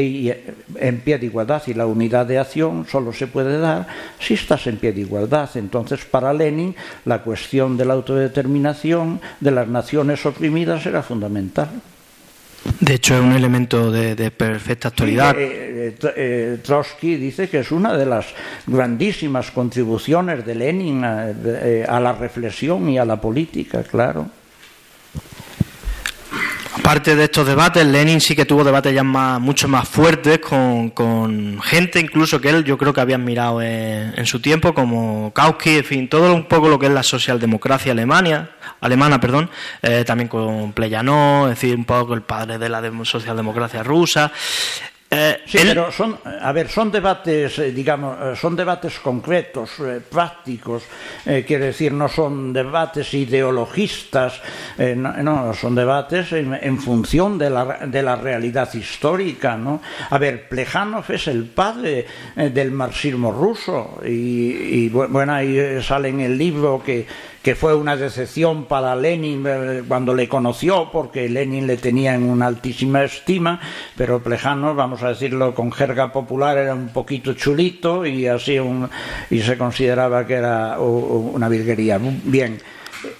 [0.00, 0.34] y
[0.76, 3.86] en pie de igualdad y la unidad de acción solo se puede dar
[4.18, 5.48] si estás en pie de igualdad.
[5.54, 11.68] Entonces, para Lenin, la cuestión de la autodeterminación de las naciones oprimidas era fundamental.
[12.80, 15.36] De hecho, es un elemento de, perfecta actualidad.
[15.38, 18.26] Eh, eh, Trotsky dice que es una de las
[18.66, 24.30] grandísimas contribuciones de Lenin a la reflexión y a la política, claro.
[26.84, 31.58] Aparte de estos debates, Lenin sí que tuvo debates ya más, mucho más fuertes con,
[31.62, 35.84] gente, incluso que él yo creo que había admirado en, su tiempo, como Kautsky, en
[35.84, 38.50] fin, todo un poco lo que es la socialdemocracia alemania,
[38.82, 39.48] alemana, perdón,
[39.80, 44.30] eh, también con Pleyanov, es decir, un poco el padre de la socialdemocracia rusa.
[45.14, 49.70] Eh, sí, pero son, a ver, son debates, eh, digamos, eh, son debates concretos,
[50.10, 50.82] prácticos,
[51.24, 54.40] quiere decir, no son debates ideologistas,
[54.78, 59.80] no, son debates en, función de la, de la, realidad histórica, ¿no?
[60.10, 66.20] A ver, Plejanov es el padre del marxismo ruso y, y bueno, ahí sale en
[66.20, 67.06] el libro que
[67.44, 72.22] que fue una decepción para Lenin eh, cuando le conoció, porque Lenin le tenía en
[72.22, 73.60] una altísima estima,
[73.98, 78.88] pero Plejano, vamos a decirlo con jerga popular, era un poquito chulito y así un,
[79.28, 82.00] y se consideraba que era una virguería.
[82.00, 82.58] Bien.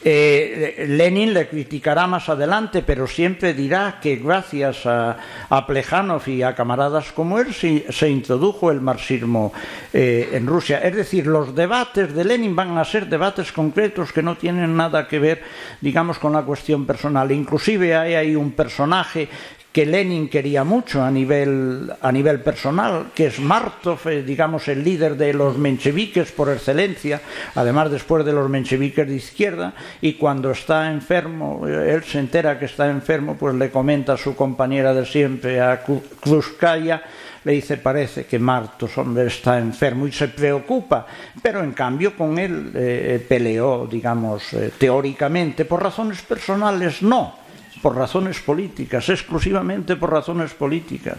[0.05, 5.17] Eh, Lenin le criticará más adelante, pero siempre dirá que gracias a,
[5.49, 9.53] a Plejanov y a camaradas como él se, introdujo el marxismo
[9.93, 10.79] eh, en Rusia.
[10.79, 15.09] Es decir, los debates de Lenin van a ser debates concretos que no tienen nada
[15.09, 15.43] que ver,
[15.81, 17.31] digamos, con la cuestión personal.
[17.33, 19.29] Inclusive hay ahí un personaje
[19.75, 24.85] que Lenin quería mucho a nivel, a nivel personal, que es Martov, eh, digamos, el
[24.85, 27.21] líder de los mencheviques por excelencia,
[27.57, 32.57] además después de los mencheviques de izquierda, y cuando está enfermo, eh, él se entera
[32.57, 35.83] que está enfermo, pues le comenta a su compañera de siempre, a
[36.21, 37.03] Kluskaya,
[37.43, 41.05] le dice, parece que Martos, hombre, está enfermo y se preocupa,
[41.43, 47.43] pero en cambio con él eh, peleó, digamos, teóricamente, por razones personales no
[47.85, 51.19] por razones políticas, exclusivamente por razones políticas.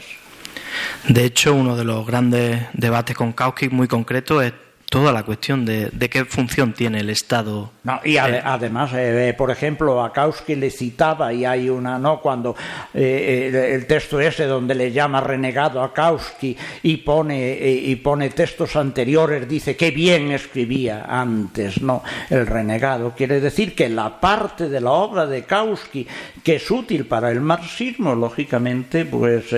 [1.07, 4.51] De hecho, uno de los grandes debates con Kautsky muy concreto es
[4.95, 7.69] toda la cuestión de, qué función tiene el Estado.
[8.05, 12.21] y eh, además, eh, por ejemplo, a Kautsky le citaba, y hay una, ¿no?
[12.21, 12.55] Cuando
[12.93, 18.77] eh, el, texto ese donde le llama renegado a Kautsky y pone, y pone textos
[18.77, 22.01] anteriores, dice qué bien escribía antes, ¿no?
[22.29, 23.11] El renegado.
[23.17, 26.07] Quiere decir que la parte de la obra de Kautsky
[26.41, 29.53] que es útil para el marxismo, lógicamente, pues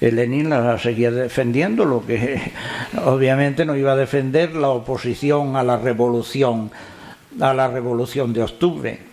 [0.00, 2.52] Lenin la seguía defendiendo, lo que
[3.06, 6.70] obviamente no iba a defender la oposición a la revolución,
[7.40, 9.06] a la revolución de octubre.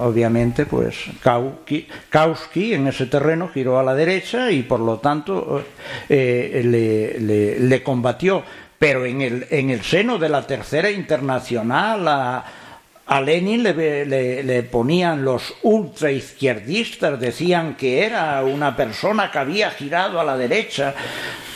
[0.00, 5.64] Obviamente, pues Kautsky, en ese terreno giró a la derecha y por lo tanto
[6.08, 8.42] eh, le, combatió.
[8.78, 15.24] Pero en el, en el seno de la Tercera Internacional, a, Lenin le, le, ponían
[15.24, 20.94] los ultraizquierdistas, decían que era una persona que había girado a la derecha.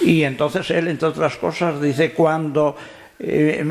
[0.00, 2.74] Y entonces él, entre otras cosas, dice, cuando
[3.18, 3.64] eh,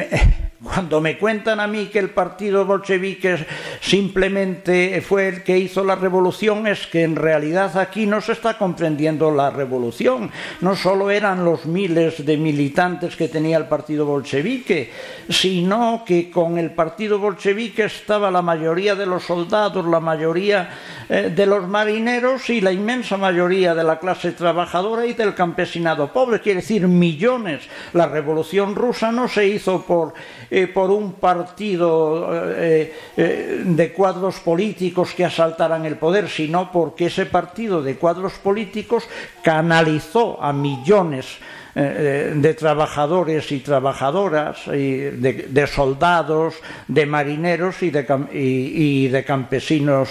[0.63, 3.45] cuando me cuentan a mí que el partido bolchevique
[3.81, 8.57] simplemente fue el que hizo la revolución, es que en realidad aquí no se está
[8.57, 10.31] comprendiendo la revolución.
[10.61, 14.89] No solo eran los miles de militantes que tenía el partido bolchevique,
[15.27, 20.69] sino que con el partido bolchevique estaba la mayoría de los soldados, la mayoría
[21.09, 26.13] eh, de los marineros y la inmensa mayoría de la clase trabajadora y del campesinado
[26.13, 27.67] pobre, quiere decir millones.
[27.91, 30.13] La revolución rusa no se hizo por
[30.55, 37.07] eh, por un partido eh, eh, de cuadros políticos que asaltaran el poder, sino porque
[37.07, 39.09] ese partido de cuadros políticos
[39.41, 41.39] canalizó a millones
[41.73, 46.53] de trabajadores y trabajadoras, de, soldados,
[46.87, 50.09] de marineros y de campesinos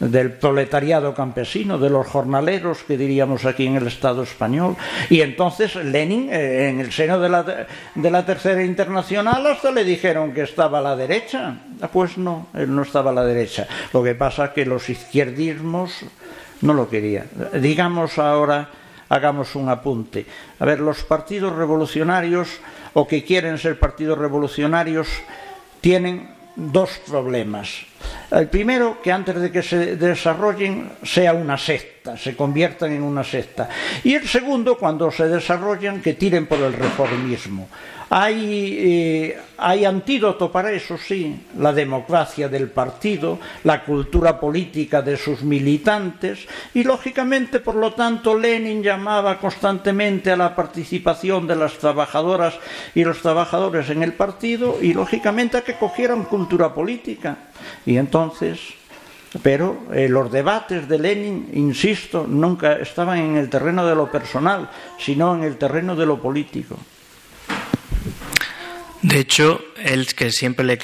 [0.00, 4.76] del proletariado campesino, de los jornaleros, que diríamos aquí en el Estado español.
[5.10, 9.84] Y entonces Lenin, eh, en el seno de la, de la Tercera Internacional, hasta le
[9.84, 11.58] dijeron que estaba a la derecha.
[11.80, 13.68] Ah, pues no, él no estaba a la derecha.
[13.92, 16.04] Lo que pasa es que los izquierdismos
[16.62, 17.26] no lo querían.
[17.54, 18.68] Digamos ahora,
[19.08, 20.24] hagamos un apunte.
[20.58, 22.48] A ver, los partidos revolucionarios
[22.94, 25.08] o que quieren ser partidos revolucionarios
[25.80, 27.86] tienen dos problemas.
[28.30, 33.24] El primero, que antes de que se desarrollen sea una secta, se conviertan en una
[33.24, 33.68] secta.
[34.04, 37.68] Y el segundo, cuando se desarrollan, que tiren por el reformismo.
[38.12, 45.16] Hay, eh, hay antídoto para eso, sí, la democracia del partido, la cultura política de
[45.16, 46.40] sus militantes
[46.74, 52.54] y, lógicamente, por lo tanto, Lenin llamaba constantemente a la participación de las trabajadoras
[52.96, 57.36] y los trabajadores en el partido y, lógicamente, a que cogieran cultura política.
[57.86, 58.58] Y entonces
[59.44, 64.68] pero eh, los debates de Lenin, insisto, nunca estaban en el terreno de lo personal,
[64.98, 66.76] sino en el terreno de lo político.
[69.02, 70.78] De hecho, él que siempre le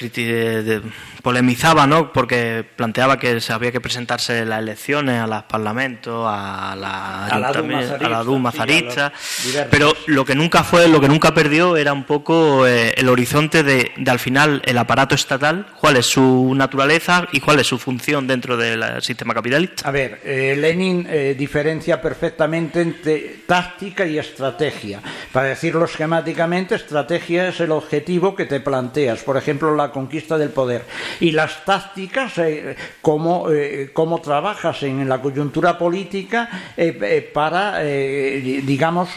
[1.26, 2.12] polemizaba, ¿no?
[2.12, 7.38] Porque planteaba que se había que presentarse las elecciones a los parlamentos, a la, A
[7.40, 11.00] la Duma a la Duma zarista, sí, a zarista, pero lo que nunca fue, lo
[11.00, 15.16] que nunca perdió era un poco eh, el horizonte de, de, al final el aparato
[15.16, 19.88] estatal, cuál es su naturaleza y cuál es su función dentro del sistema capitalista.
[19.88, 25.02] A ver, eh, Lenin eh, diferencia perfectamente entre táctica y estrategia.
[25.32, 30.50] Para decirlo esquemáticamente, estrategia es el objetivo que te planteas, por ejemplo, la conquista del
[30.50, 30.84] poder.
[31.20, 39.10] Y las tácticas, eh, cómo, eh, cómo trabajas en la coyuntura política eh, para, digamos,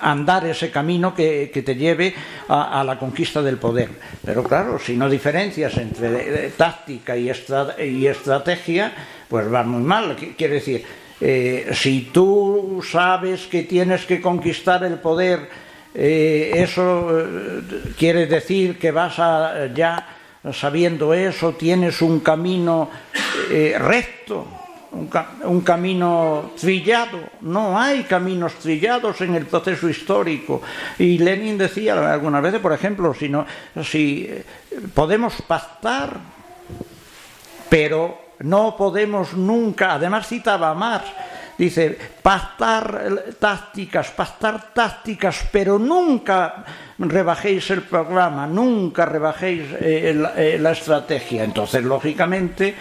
[0.00, 2.14] andar ese camino que, que te lleve
[2.48, 3.88] a, la conquista del poder.
[4.24, 8.92] Pero claro, si no diferencias entre táctica y, estra y estrategia,
[9.28, 10.16] pues vas muy mal.
[10.36, 10.84] Quiere decir,
[11.72, 15.48] si tú sabes que tienes que conquistar el poder,
[15.94, 17.08] eso
[17.96, 20.17] quiere decir que vas a ya
[20.52, 22.90] sabiendo eso, tienes un camino
[23.50, 24.46] eh, recto,
[24.92, 27.18] un, ca un, camino trillado.
[27.42, 30.62] No hay caminos trillados en el proceso histórico.
[30.98, 33.46] Y Lenin decía algunas veces, por ejemplo, si, no,
[33.82, 34.44] si eh,
[34.94, 36.18] podemos pactar,
[37.68, 41.06] pero no podemos nunca, además citaba Marx,
[41.58, 46.64] dice, pactar tácticas, pactar tácticas, pero nunca
[46.98, 51.42] rebajéis el programa, nunca rebajéis eh, la, eh, la estrategia.
[51.42, 52.74] Entonces, lógicamente,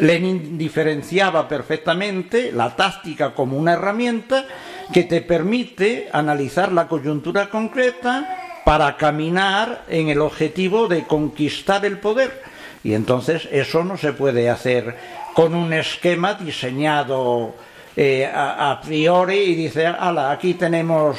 [0.00, 4.46] Lenin diferenciaba perfectamente la táctica como una herramienta
[4.92, 11.98] que te permite analizar la coyuntura concreta para caminar en el objetivo de conquistar el
[11.98, 12.42] poder.
[12.82, 14.96] Y entonces eso no se puede hacer
[15.34, 17.54] con un esquema diseñado
[17.96, 21.18] eh, a, priori y dice, ala, aquí tenemos,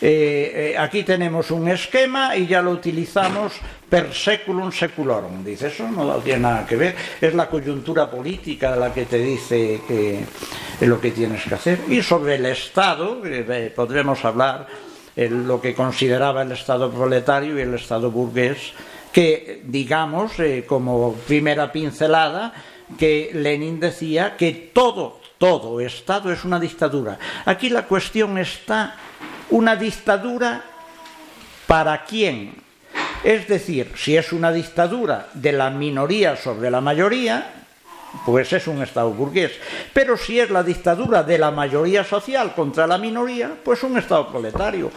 [0.00, 3.54] eh, eh, aquí tenemos un esquema y ya lo utilizamos
[3.88, 5.44] per seculum seculorum.
[5.44, 9.80] Dice, eso no tiene nada que ver, es la coyuntura política la que te dice
[9.86, 10.24] que
[10.86, 11.80] lo que tienes que hacer.
[11.88, 13.20] Y sobre el Estado,
[13.74, 14.66] podremos hablar
[15.16, 18.72] lo que consideraba el Estado proletario y el Estado burgués,
[19.12, 20.32] que digamos,
[20.66, 22.54] como primera pincelada,
[22.98, 27.18] que Lenin decía que todo, todo Estado es una dictadura.
[27.44, 28.94] Aquí la cuestión está,
[29.50, 30.62] una dictadura
[31.66, 32.54] para quién.
[33.24, 37.54] Es decir, si es una dictadura de la minoría sobre la mayoría,
[38.24, 39.50] pues es un Estado burgués.
[39.92, 44.28] Pero si es la dictadura de la mayoría social contra la minoría, pues un Estado
[44.28, 44.92] proletario.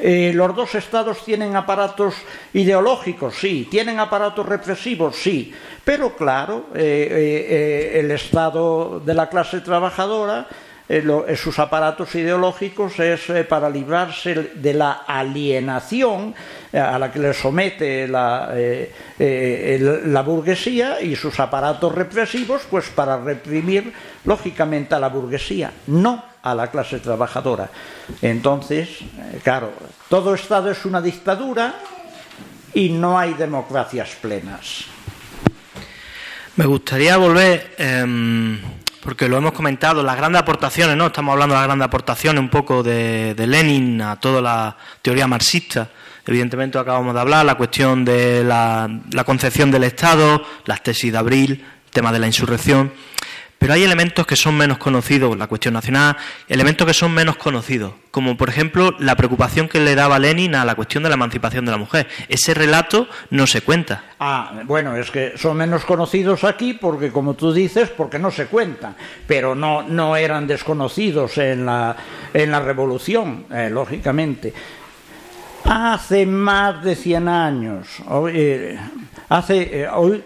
[0.00, 2.14] Eh, los dos estados tienen aparatos
[2.52, 5.52] ideológicos, sí, tienen aparatos represivos, sí,
[5.84, 10.46] pero claro, eh, eh, el estado de la clase trabajadora,
[10.88, 16.34] lo, sus aparatos ideológicos es para librarse de la alienación
[16.72, 18.54] a la que le somete la,
[20.24, 23.92] burguesía y sus aparatos represivos, pues para reprimir
[24.24, 27.70] lógicamente a la burguesía, no a la clase trabajadora.
[28.22, 28.88] Entonces,
[29.42, 29.72] claro,
[30.08, 31.74] todo Estado es una dictadura
[32.74, 34.84] y no hay democracias plenas.
[36.56, 38.58] Me gustaría volver, eh,
[39.02, 41.06] porque lo hemos comentado, las grandes aportaciones, ¿no?
[41.06, 45.26] Estamos hablando de las grandes aportaciones un poco de, de Lenin a toda la teoría
[45.26, 45.88] marxista.
[46.26, 51.18] Evidentemente acabamos de hablar, la cuestión de la, la concepción del Estado, las tesis de
[51.18, 52.92] abril, el tema de la insurrección.
[53.58, 56.16] Pero hay elementos que son menos conocidos, la cuestión nacional,
[56.48, 60.64] elementos que son menos conocidos, como por ejemplo la preocupación que le daba Lenin a
[60.64, 62.06] la cuestión de la emancipación de la mujer.
[62.28, 64.04] Ese relato no se cuenta.
[64.20, 68.46] Ah, bueno, es que son menos conocidos aquí porque, como tú dices, porque no se
[68.46, 68.94] cuentan,
[69.26, 71.96] pero no, no eran desconocidos en la,
[72.32, 74.54] en la revolución, eh, lógicamente.
[75.64, 78.78] Hace más de 100 años, hoy, eh,
[79.28, 80.22] hace, eh, hoy,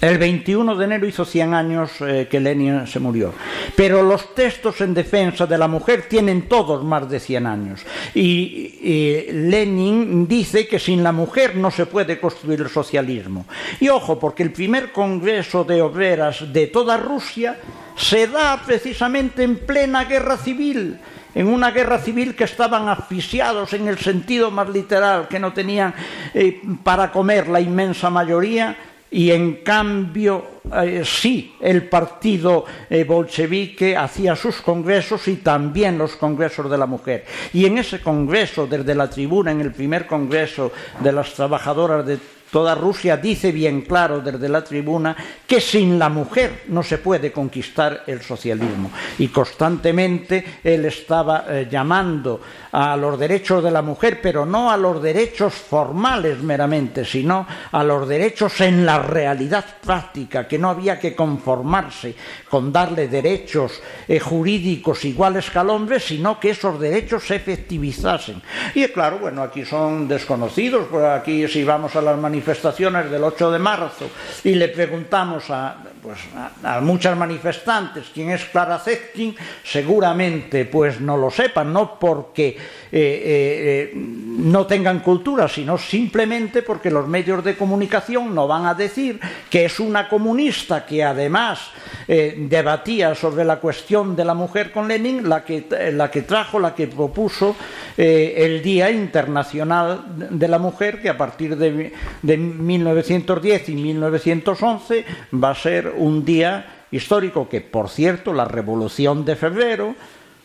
[0.00, 3.32] El 21 de enero hizo 100 años eh, que Lenin se murió.
[3.76, 7.80] Pero los textos en defensa de la mujer tienen todos más de 100 años.
[8.14, 13.46] Y, Lenin dice que sin la mujer no se puede construir el socialismo.
[13.80, 17.58] Y ojo, porque el primer congreso de obreras de toda Rusia
[17.96, 20.98] se da precisamente en plena guerra civil
[21.34, 25.92] en una guerra civil que estaban asfixiados en el sentido más literal, que no tenían
[26.32, 28.76] eh, para comer la inmensa mayoría,
[29.14, 30.44] y en cambio
[30.74, 36.86] eh, sí el partido eh, bolchevique hacía sus congresos y también los congresos de la
[36.86, 37.24] mujer.
[37.52, 42.18] Y en ese congreso, desde la tribuna, en el primer congreso de las trabajadoras de
[42.54, 47.32] Toda Rusia dice bien claro desde la tribuna que sin la mujer no se puede
[47.32, 48.92] conquistar el socialismo.
[49.18, 52.40] Y constantemente él estaba eh, llamando
[52.70, 57.82] a los derechos de la mujer, pero no a los derechos formales meramente, sino a
[57.82, 62.14] los derechos en la realidad práctica, que no había que conformarse
[62.48, 68.40] con darle derechos eh, jurídicos iguales que al hombre, sino que esos derechos se efectivizasen.
[68.76, 73.24] Y claro, bueno, aquí son desconocidos, por aquí si vamos a las manifestaciones, manifestaciones del
[73.24, 74.10] 8 de marzo
[74.44, 76.18] y le preguntamos a, pues,
[76.62, 79.34] a, muchas manifestantes quién es Clara Zetkin,
[79.64, 82.58] seguramente pues no lo sepan, no porque
[82.96, 88.74] eh, eh, no tengan cultura, sino simplemente porque los medios de comunicación no van a
[88.74, 89.18] decir
[89.50, 91.72] que es una comunista que además
[92.06, 96.60] eh, debatía sobre la cuestión de la mujer con Lenin, la que, la que trajo,
[96.60, 97.56] la que propuso
[97.96, 101.92] el Día Internacional de la Mujer, que a partir de,
[102.22, 105.04] de 1910 y 1911
[105.42, 109.96] va a ser un día histórico que, por cierto, la Revolución de Febrero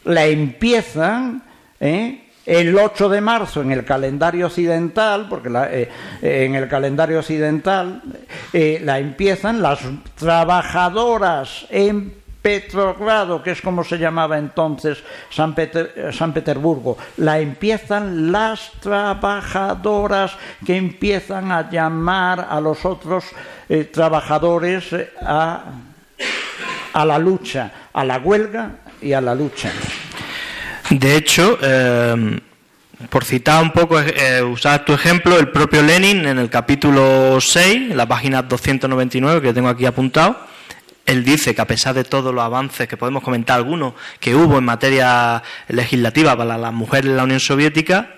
[0.06, 1.44] la empiezan
[1.80, 2.29] ¿eh?
[2.50, 5.88] El 8 de marzo en el calendario occidental, porque la, eh,
[6.24, 8.02] en el calendario occidental
[8.52, 9.82] eh, la empiezan las
[10.16, 15.54] trabajadoras en Petrogrado, que es como se llamaba entonces San,
[16.12, 20.32] San, Petersburgo, la empiezan las trabajadoras
[20.66, 23.26] que empiezan a llamar a los otros
[23.68, 24.86] eh, trabajadores
[25.22, 25.66] a,
[26.94, 28.72] a, la lucha, a la huelga
[29.02, 29.70] y a la lucha.
[30.90, 32.40] De hecho, eh,
[33.10, 37.92] por citar un poco, eh, usar tu ejemplo, el propio Lenin en el capítulo 6,
[37.92, 40.38] en la página 299 que tengo aquí apuntado,
[41.06, 44.58] él dice que a pesar de todos los avances, que podemos comentar algunos, que hubo
[44.58, 48.16] en materia legislativa para las mujeres en la Unión Soviética,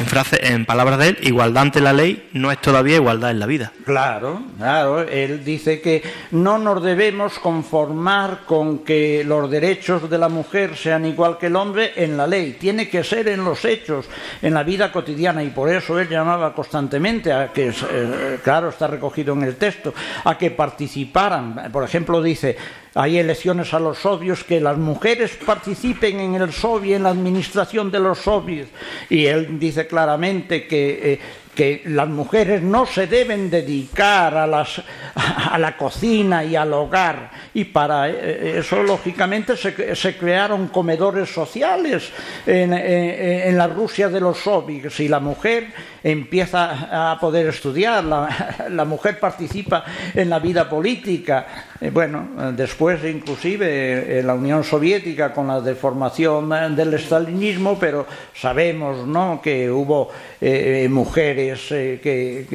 [0.00, 3.38] en, frase, en palabras de él, igualdad ante la ley no es todavía igualdad en
[3.38, 3.72] la vida.
[3.84, 5.00] Claro, claro.
[5.02, 11.04] Él dice que no nos debemos conformar con que los derechos de la mujer sean
[11.04, 12.56] igual que el hombre en la ley.
[12.58, 14.06] Tiene que ser en los hechos,
[14.40, 15.42] en la vida cotidiana.
[15.42, 19.92] Y por eso él llamaba constantemente a que, eh, claro, está recogido en el texto,
[20.24, 21.70] a que participaran.
[21.70, 22.56] Por ejemplo, dice,
[22.94, 27.90] hay elecciones a los soviets, que las mujeres participen en el soviet, en la administración
[27.90, 28.68] de los soviets.
[29.08, 31.20] Y él dice claramente que, eh,
[31.54, 34.82] que las mujeres no se deben dedicar a, las,
[35.14, 37.30] a, la cocina y al hogar.
[37.54, 42.10] Y para eh, eso, lógicamente, se, se crearon comedores sociales
[42.44, 44.98] en, en, en, la Rusia de los soviets.
[44.98, 45.68] Y la mujer
[46.02, 49.84] empieza a poder estudiar, la, mujer participa
[50.14, 51.46] en la vida política.
[51.80, 59.06] Eh, bueno, después inclusive en la Unión Soviética con la deformación del estalinismo, pero sabemos
[59.06, 59.40] ¿no?
[59.42, 62.46] que hubo eh, mujeres eh, que,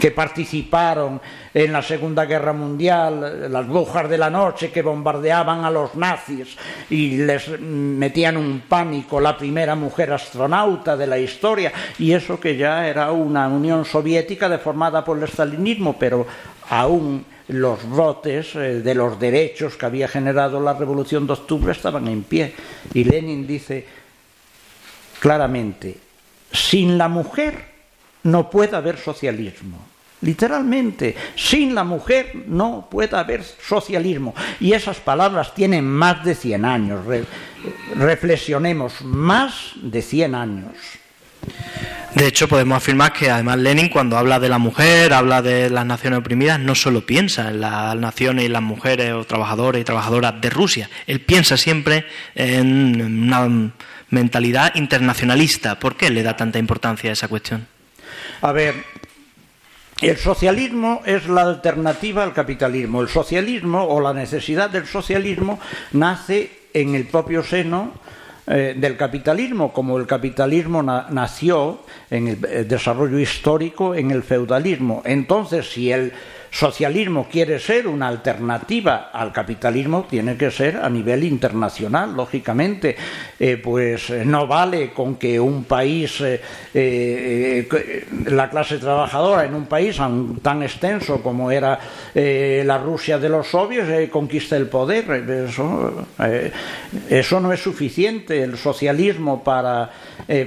[0.00, 1.20] que, participaron
[1.56, 6.54] en la Segunda Guerra Mundial, las brujas de la noche que bombardeaban a los nazis
[6.90, 12.58] y les metían un pánico, la primera mujer astronauta de la historia, y eso que
[12.58, 16.26] ya era una Unión Soviética deformada por el estalinismo, pero
[16.68, 22.06] aún los brotes eh, de los derechos que había generado la Revolución de Octubre estaban
[22.08, 22.52] en pie.
[22.92, 23.86] Y Lenin dice
[25.20, 25.96] claramente,
[26.52, 27.64] sin la mujer
[28.24, 29.95] no puede haber socialismo.
[30.22, 34.34] Literalmente, sin la mujer no puede haber socialismo.
[34.60, 37.04] Y esas palabras tienen más de 100 años.
[37.04, 37.24] Re
[37.96, 40.72] reflexionemos, más de 100 años.
[42.14, 45.84] De hecho, podemos afirmar que además Lenin, cuando habla de la mujer, habla de las
[45.84, 50.40] naciones oprimidas, no solo piensa en las naciones y las mujeres o trabajadores y trabajadoras
[50.40, 50.88] de Rusia.
[51.06, 53.70] Él piensa siempre en una
[54.08, 55.78] mentalidad internacionalista.
[55.78, 57.66] ¿Por qué le da tanta importancia a esa cuestión?
[58.40, 58.74] A ver,
[60.02, 63.00] el socialismo es la alternativa al capitalismo.
[63.00, 65.58] El socialismo o la necesidad del socialismo
[65.92, 67.92] nace en el propio seno
[68.46, 71.80] eh, del capitalismo, como el capitalismo na nació
[72.10, 75.02] en el, el desarrollo histórico en el feudalismo.
[75.04, 76.12] Entonces, si el
[76.50, 82.96] socialismo quiere ser una alternativa al capitalismo, tiene que ser a nivel internacional, lógicamente.
[83.38, 87.68] Eh, pues eh, no vale con que un país, eh,
[88.26, 89.98] la clase trabajadora en un país
[90.42, 91.78] tan extenso como era
[92.14, 95.04] la Rusia de los soviets, conquiste el poder.
[97.10, 98.42] Eso, no es suficiente.
[98.42, 99.90] El socialismo para,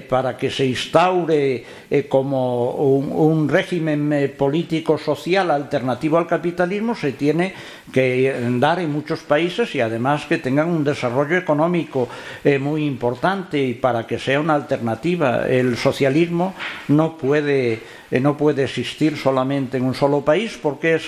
[0.07, 1.63] para que se instaure
[2.07, 7.53] como un, un régimen político-social alternativo al capitalismo se tiene
[7.91, 12.07] que dar en muchos países y además que tengan un desarrollo económico
[12.43, 15.47] eh, muy importante y para que sea una alternativa.
[15.47, 16.53] El socialismo
[16.89, 17.79] no puede,
[18.11, 21.03] eh, no puede existir solamente en un solo país porque, es,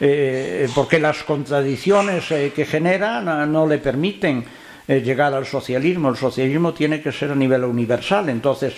[0.00, 4.44] eh, porque las contradicciones que genera no, le permiten
[4.88, 6.08] llegar al socialismo.
[6.08, 8.28] El socialismo tiene que ser a nivel universal.
[8.28, 8.74] Entonces,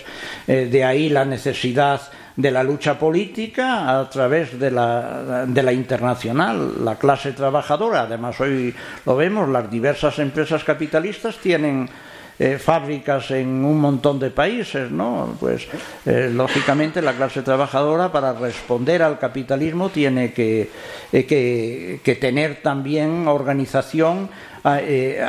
[0.47, 2.01] de ahí la necesidad
[2.37, 8.03] de la lucha política a través de la, de la internacional, la clase trabajadora.
[8.03, 8.75] Además, hoy
[9.07, 11.89] lo vemos, las diversas empresas capitalistas tienen
[12.37, 15.37] eh, fábricas en un montón de países, ¿no?
[15.39, 15.69] Pues
[16.05, 20.69] eh, lógicamente la clase trabajadora para responder al capitalismo tiene que,
[21.13, 24.29] eh, que, tener también organización
[24.65, 24.81] a,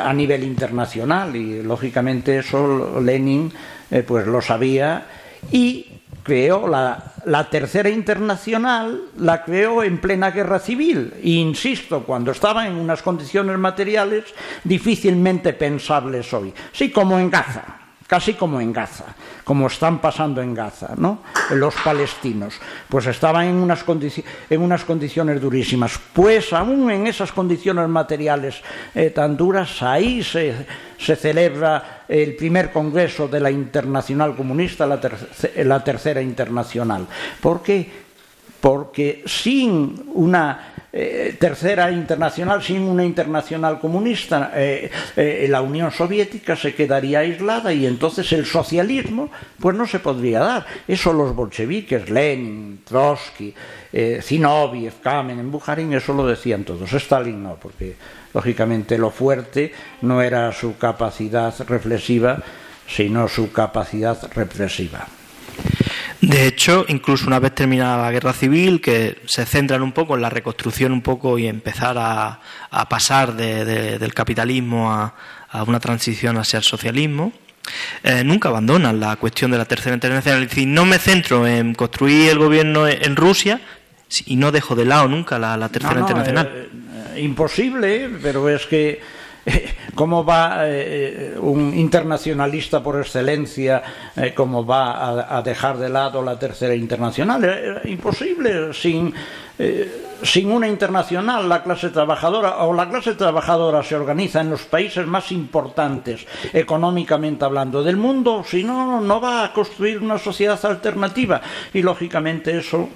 [0.04, 3.54] a, nivel internacional y lógicamente eso Lenin
[4.08, 5.06] pues lo sabía
[5.52, 5.95] y
[6.26, 11.14] creó la, la, tercera internacional, la creó en plena guerra civil.
[11.22, 14.26] E insisto, cuando estaba en unas condiciones materiales
[14.64, 16.52] difícilmente pensables hoy.
[16.74, 19.06] Sí, como en Gaza casi como en Gaza,
[19.44, 21.20] como están pasando en Gaza, ¿no?
[21.52, 22.56] Los palestinos,
[22.88, 23.84] pues estaban en unas,
[24.50, 26.00] en unas condiciones durísimas.
[26.14, 28.62] Pues aún en esas condiciones materiales
[28.94, 30.66] eh, tan duras, ahí se,
[30.98, 35.00] celebra el primer congreso de la Internacional Comunista, la,
[35.64, 37.08] la tercera internacional.
[37.42, 38.06] ¿Por qué?
[38.62, 46.56] Porque sin una eh, tercera internacional, sin una internacional comunista, eh, eh, la Unión Soviética
[46.56, 49.30] se quedaría aislada y entonces el socialismo
[49.60, 50.66] pues no se podría dar.
[50.88, 53.54] Eso los bolcheviques, Lenin, Trotsky,
[54.22, 56.94] Zinoviev, Kamenev, Bukharin, eso lo decían todos.
[56.94, 57.98] Stalin no, porque
[58.34, 62.42] lógicamente lo fuerte no era su capacidad reflexiva,
[62.88, 65.06] sino su capacidad represiva.
[66.22, 70.22] De hecho, incluso una vez terminada la guerra civil, que se centran un poco en
[70.22, 72.40] la reconstrucción un poco y empezar a,
[72.90, 75.14] pasar del capitalismo a,
[75.68, 77.32] una transición hacia el socialismo,
[78.04, 80.44] eh, nunca abandonan la cuestión de la tercera internacional.
[80.44, 83.62] Es decir, no me centro en construir el gobierno en Rusia
[84.26, 86.52] y no dejo de lado nunca la, tercera internacional.
[86.54, 86.70] Eh,
[87.16, 89.00] eh, imposible, pero es que
[89.96, 93.84] ¿Cómo va eh, un internacionalista por excelencia,
[94.16, 97.44] eh, cómo va a, dejar de lado la tercera internacional?
[97.44, 99.14] Es imposible sin,
[99.60, 104.64] eh, sin una internacional la clase trabajadora o la clase trabajadora se organiza en los
[104.64, 110.64] países más importantes económicamente hablando del mundo, si no, no va a construir una sociedad
[110.66, 111.42] alternativa
[111.74, 112.90] y lógicamente eso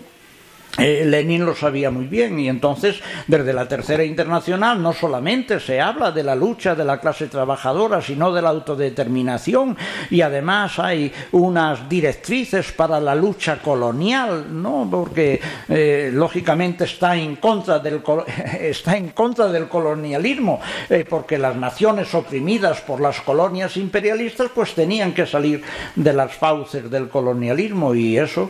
[0.78, 5.82] eh, Lenin lo sabía muy bien y entonces desde la Tercera Internacional no solamente se
[5.82, 9.76] habla de la lucha de la clase trabajadora, sino de la autodeterminación
[10.12, 14.88] y además hay unas directrices para la lucha colonial, ¿no?
[14.90, 18.02] porque eh, lógicamente está en contra del,
[18.62, 24.76] está en contra del colonialismo, eh, porque las naciones oprimidas por las colonias imperialistas pues
[24.76, 25.64] tenían que salir
[25.96, 28.50] de las fauces del colonialismo y eso,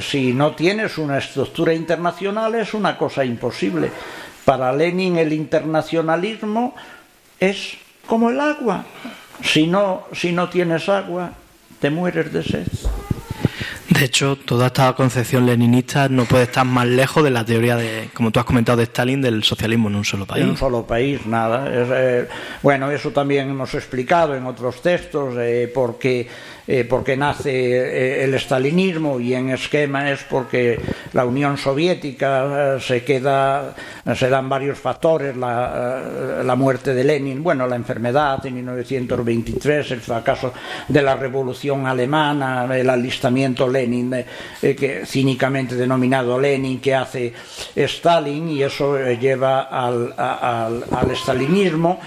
[0.00, 3.90] si no tienes una estructura internacional es una cosa imposible.
[4.44, 6.74] Para Lenin el internacionalismo
[7.38, 8.84] es como el agua.
[9.42, 11.32] Si no, si no tienes agua,
[11.80, 12.66] te mueres de sed.
[13.88, 18.10] De hecho, toda esta concepción leninista no puede estar más lejos de la teoría de,
[18.12, 20.44] como tú has comentado, de Stalin, del socialismo en un solo país.
[20.44, 21.66] En un solo país, nada.
[21.68, 22.28] Eh,
[22.62, 26.28] bueno, eso también hemos explicado en otros textos, eh, porque
[26.70, 30.78] eh, porque nace eh, el estalinismo y en esquema es porque
[31.14, 33.74] la Unión Soviética eh, se queda,
[34.14, 40.52] se dan varios factores, la, muerte de Lenin, bueno, la enfermedad en 1923, el fracaso
[40.86, 44.12] de la Revolución Alemana, el alistamiento Lenin,
[44.60, 47.32] que cínicamente denominado Lenin, que hace
[47.74, 51.98] Stalin y eso lleva al, al, al estalinismo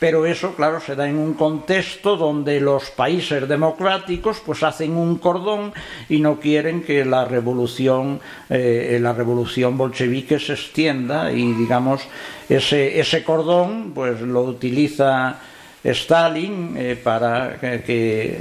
[0.00, 5.18] pero eso, claro, se da en un contexto donde los países democráticos pues hacen un
[5.18, 5.72] cordón
[6.08, 12.00] y no quieren que la revolución, eh, la revolución bolchevique se extienda y digamos
[12.48, 15.38] ese, ese cordón pues lo utiliza
[15.84, 18.40] Stalin eh, para que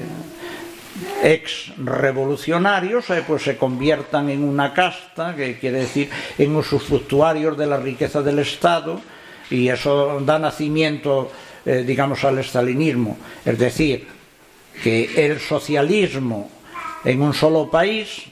[1.24, 7.68] ex revolucionarios eh, pues se conviertan en una casta, que quiere decir en usufructuarios de
[7.68, 9.01] la riqueza del Estado,
[9.49, 11.32] y eso da nacimiento,
[11.66, 13.18] eh, digamos, al estalinismo.
[13.45, 14.07] Es decir,
[14.84, 16.49] que el socialismo
[17.03, 18.24] en un solo país,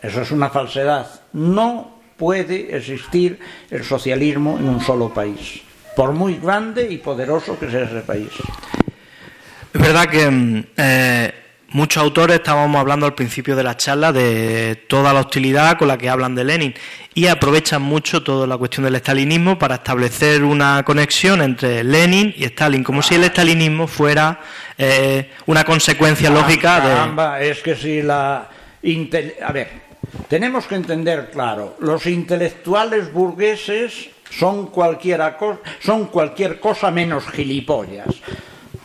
[0.00, 1.08] eso es una falsedad.
[1.32, 3.38] No puede existir
[3.70, 5.60] el socialismo en un solo país,
[5.96, 8.30] por muy grande y poderoso que sea ese país.
[9.72, 11.34] Es verdad que mm, eh,
[11.72, 15.98] muchos autores estábamos hablando al principio de la charla de toda la hostilidad con la
[15.98, 16.74] que hablan de Lenin
[17.14, 22.44] y aprovechan mucho toda la cuestión del estalinismo para establecer una conexión entre Lenin y
[22.44, 24.40] Stalin, como si el estalinismo fuera
[24.78, 26.94] eh, una consecuencia lógica de...
[26.94, 28.48] Caramba, es que si la...
[29.46, 29.68] A ver,
[30.28, 35.38] tenemos que entender claro, los intelectuales burgueses son, cualquiera
[35.80, 38.08] son cualquier cosa menos gilipollas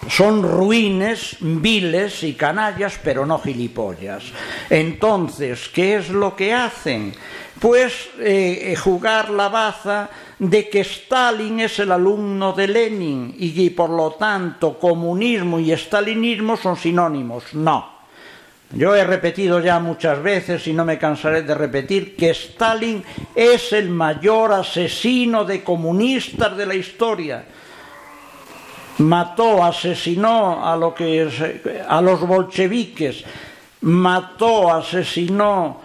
[0.09, 4.23] son ruines, viles y canallas, pero no gilipollas.
[4.69, 7.13] Entonces, ¿qué es lo que hacen?
[7.59, 13.89] Pues eh, jugar la baza de que Stalin es el alumno de Lenin y por
[13.89, 17.53] lo tanto comunismo y stalinismo son sinónimos.
[17.53, 17.97] No.
[18.71, 23.03] Yo he repetido ya muchas veces y no me cansaré de repetir que Stalin
[23.33, 27.45] es el mayor asesino de comunistas de la historia
[28.99, 31.27] mató, asesinó a, lo que
[31.87, 33.23] a los bolcheviques,
[33.81, 35.81] mató, asesinó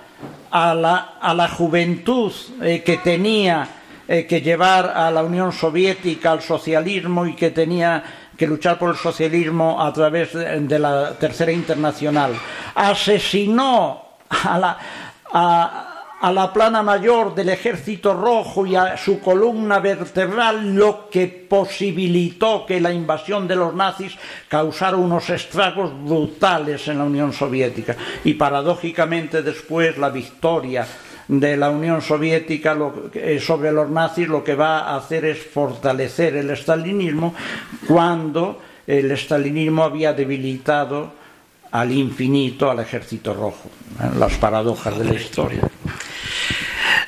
[0.51, 3.69] a la, a la juventud eh, que tenía
[4.09, 8.03] eh, que llevar a la Unión Soviética al socialismo y que tenía
[8.37, 12.33] que luchar por el socialismo a través de, la Tercera Internacional.
[12.75, 15.92] Asesinó a la,
[16.23, 22.65] a la plana mayor del ejército rojo y a su columna vertebral, lo que posibilitó
[22.65, 24.17] que la invasión de los nazis
[24.49, 27.97] causara unos estragos brutales en la Unión Soviética.
[28.23, 30.87] Y paradójicamente después la victoria
[31.27, 32.77] de la Unión Soviética
[33.41, 37.35] sobre los nazis lo que va a hacer es fortalecer el estalinismo
[37.89, 41.21] cuando el estalinismo había debilitado
[41.73, 43.71] al infinito al ejército rojo.
[44.01, 44.11] ¿eh?
[44.19, 45.63] Las paradojas de la historia.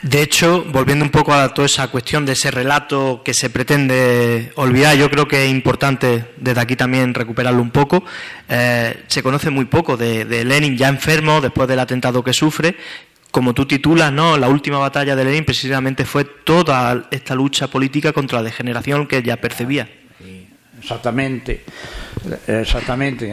[0.04, 4.52] De hecho, volviendo un poco a toda esa cuestión de ese relato que se pretende
[4.56, 8.04] olvidar, yo creo que es importante desde aquí también recuperarlo un poco.
[8.46, 12.76] Eh, se conoce muy poco de, Lenin ya enfermo después del atentado que sufre.
[13.30, 14.36] Como tú titulas, ¿no?
[14.36, 19.22] La última batalla de Lenin precisamente fue toda esta lucha política contra la degeneración que
[19.22, 19.88] ya percibía.
[20.78, 21.64] Exactamente,
[22.46, 23.32] exactamente.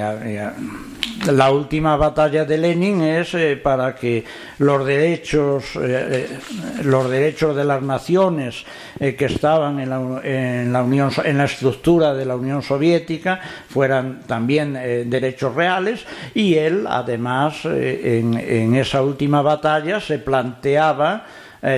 [1.29, 4.23] La última batalla de Lenin es eh, para que
[4.57, 8.65] los derechos, eh, eh, los derechos de las naciones
[8.97, 14.21] que estaban en la, en la, Unión, en la estructura de la Unión Soviética fueran
[14.27, 21.25] también derechos reales y él, además, en, en, esa última batalla se planteaba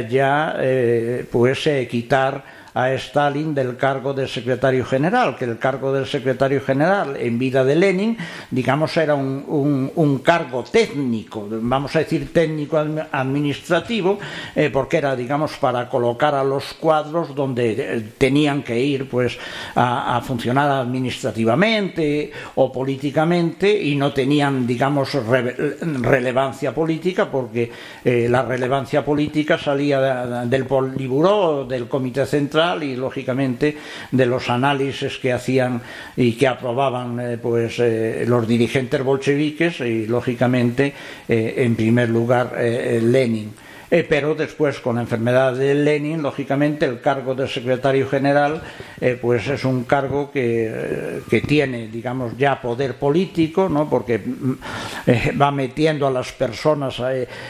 [0.09, 0.57] ya,
[1.31, 2.43] pues, quitar
[2.73, 7.63] a Stalin del cargo de secretario general, que el cargo del secretario general en vida
[7.63, 8.17] de Lenin,
[8.49, 14.19] digamos, era un, un, cargo técnico, vamos a decir técnico administrativo,
[14.55, 19.37] eh, porque era, digamos, para colocar a los cuadros donde eh, tenían que ir pues
[19.75, 27.71] a, funcionar administrativamente o políticamente y no tenían, digamos, relevancia política porque
[28.03, 33.77] eh, la relevancia política salía del Politburó, del Comité Central, y lógicamente
[34.11, 35.81] de los análisis que hacían
[36.15, 40.93] y que aprobaban eh, pues eh, los dirigentes bolcheviques y lógicamente
[41.27, 43.51] eh, en primer lugar Lenin.
[43.93, 48.59] Eh, pero después con la enfermedad de Lenin, lógicamente el cargo de secretario general
[48.99, 53.87] eh, pues es un cargo que, que, tiene, digamos, ya poder político, ¿no?
[53.87, 54.53] porque mm,
[55.05, 56.99] eh, va metiendo a las personas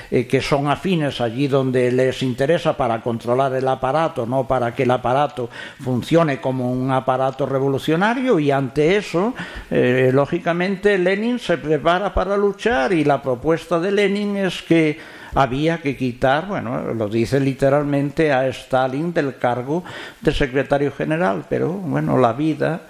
[0.09, 4.91] que son afines allí donde les interesa para controlar el aparato, no para que el
[4.91, 9.33] aparato funcione como un aparato revolucionario y ante eso,
[9.69, 15.95] lógicamente, Lenin se prepara para luchar y la propuesta de Lenin es que había que
[15.95, 19.83] quitar, bueno, lo dice literalmente a Stalin del cargo
[20.21, 22.81] de secretario general, pero bueno, la vida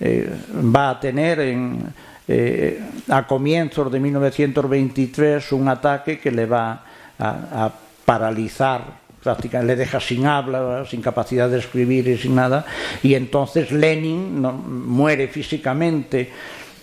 [0.00, 0.28] eh,
[0.74, 1.92] va a tener en,
[2.26, 6.84] eh, a comienzos de 1923 un ataque que le va
[7.18, 7.70] a,
[8.04, 12.66] paralizar prácticamente le deja sin habla, sin capacidad de escribir y sin nada,
[13.04, 16.32] y entonces Lenin muere físicamente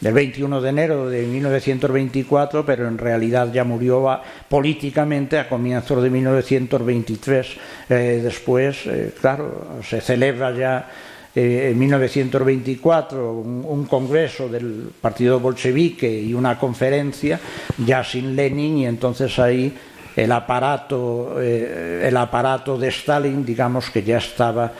[0.01, 6.09] del 21 de enero de 1924, pero en realidad ya murió políticamente a comienzos de
[6.09, 7.47] 1923.
[7.89, 10.89] Eh, después, eh, claro, se celebra ya
[11.35, 17.39] eh, en 1924 un, congreso del partido bolchevique y una conferencia
[17.77, 19.73] ya sin Lenin y entonces ahí
[20.15, 24.71] el aparato, el aparato de Stalin digamos que ya estaba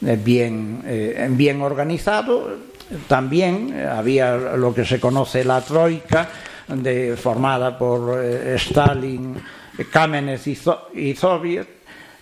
[0.00, 0.80] bien,
[1.36, 2.75] bien organizado.
[3.08, 6.28] También había lo que se conoce la troika,
[7.16, 9.36] formada por eh, Stalin,
[9.90, 10.58] Kamenev y,
[10.94, 11.14] y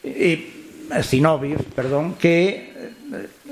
[0.04, 0.52] y
[1.02, 2.74] Zinoviev, perdón, que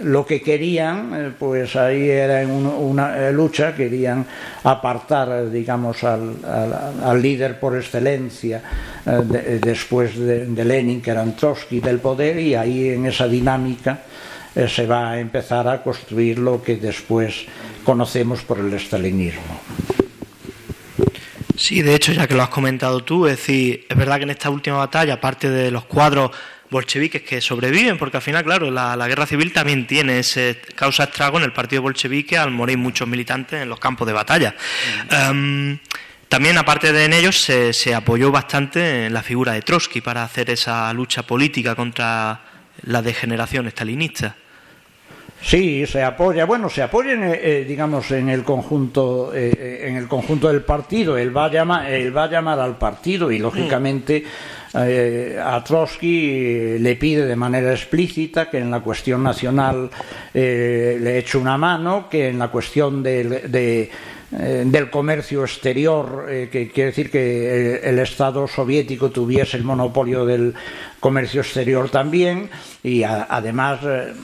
[0.03, 4.27] lo que querían, eh, pues ahí era una, eh, lucha, querían
[4.65, 8.63] apartar, digamos, al, líder por excelencia
[9.07, 13.29] eh, de, después de, de, Lenin, que era Trotsky, del poder, y ahí en esa
[13.29, 14.01] dinámica
[14.55, 17.47] eh, se va a empezar a construir lo que después
[17.85, 19.61] conocemos por el estalinismo.
[21.57, 24.31] Sí, de hecho, ya que lo has comentado tú, es decir, es verdad que en
[24.31, 26.31] esta última batalla, aparte de los cuadros
[26.71, 31.05] bolcheviques que sobreviven, porque al final, claro, la, la, guerra civil también tiene ese causa
[31.05, 34.55] estrago en el partido bolchevique al morir muchos militantes en los campos de batalla.
[35.11, 35.31] Mm.
[35.31, 35.79] Um,
[36.29, 40.25] también, aparte de en ellos, se, se, apoyó bastante en la figura de Trotsky para
[40.25, 42.41] hacer esa lucha política contra
[42.85, 44.37] la degeneración estalinista.
[45.43, 46.45] Sí, se apoya.
[46.47, 51.19] Bueno, se apoya, en, eh, digamos, en el conjunto, eh, en el conjunto del partido.
[51.19, 54.25] Él va a llamar, él va a llamar al partido y lógicamente
[54.75, 59.91] eh, a Trotsky le pide de manera explícita que en la cuestión nacional
[60.33, 63.91] eh, le eche una mano, que en la cuestión de, de
[64.35, 69.65] eh, del comercio exterior, eh, que quiere decir que el, el, Estado soviético tuviese el
[69.65, 70.55] monopolio del
[71.01, 72.49] comercio exterior también,
[72.83, 74.15] y además eh,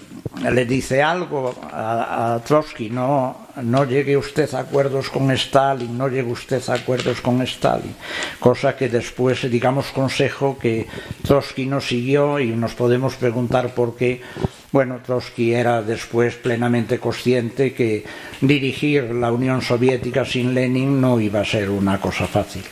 [0.51, 6.09] le dice algo a, a, Trotsky, no, no llegue usted a acuerdos con Stalin, no
[6.09, 7.95] llegue usted a acuerdos con Stalin,
[8.41, 10.87] cosa que después, digamos, consejo que
[11.23, 14.23] Trotsky no siguió y nos podemos preguntar por qué
[14.71, 18.05] bueno, Trotsky era después plenamente consciente que
[18.41, 22.62] dirigir la Unión Soviética sin Lenin no iba a ser una cosa fácil.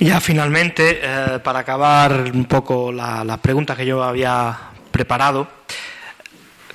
[0.00, 4.58] Ya finalmente, eh, para acabar un poco las la preguntas que yo había
[4.90, 5.48] preparado,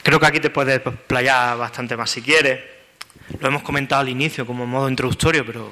[0.02, 2.60] creo que aquí te puedes playar bastante más si quieres.
[3.40, 5.72] Lo hemos comentado al inicio como modo introductorio, pero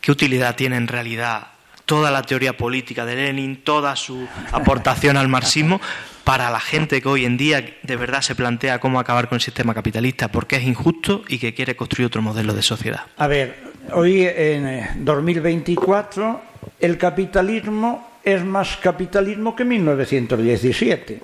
[0.00, 1.48] ¿qué utilidad tiene en realidad
[1.86, 5.80] toda la teoría política de Lenin, toda su aportación al marxismo,
[6.26, 9.40] para la gente que hoy en día de verdad se plantea cómo acabar con el
[9.40, 13.02] sistema capitalista, porque es injusto y que quiere construir otro modelo de sociedad.
[13.16, 13.54] A ver,
[13.92, 16.40] hoy en 2024
[16.80, 21.20] el capitalismo es más capitalismo que 1917.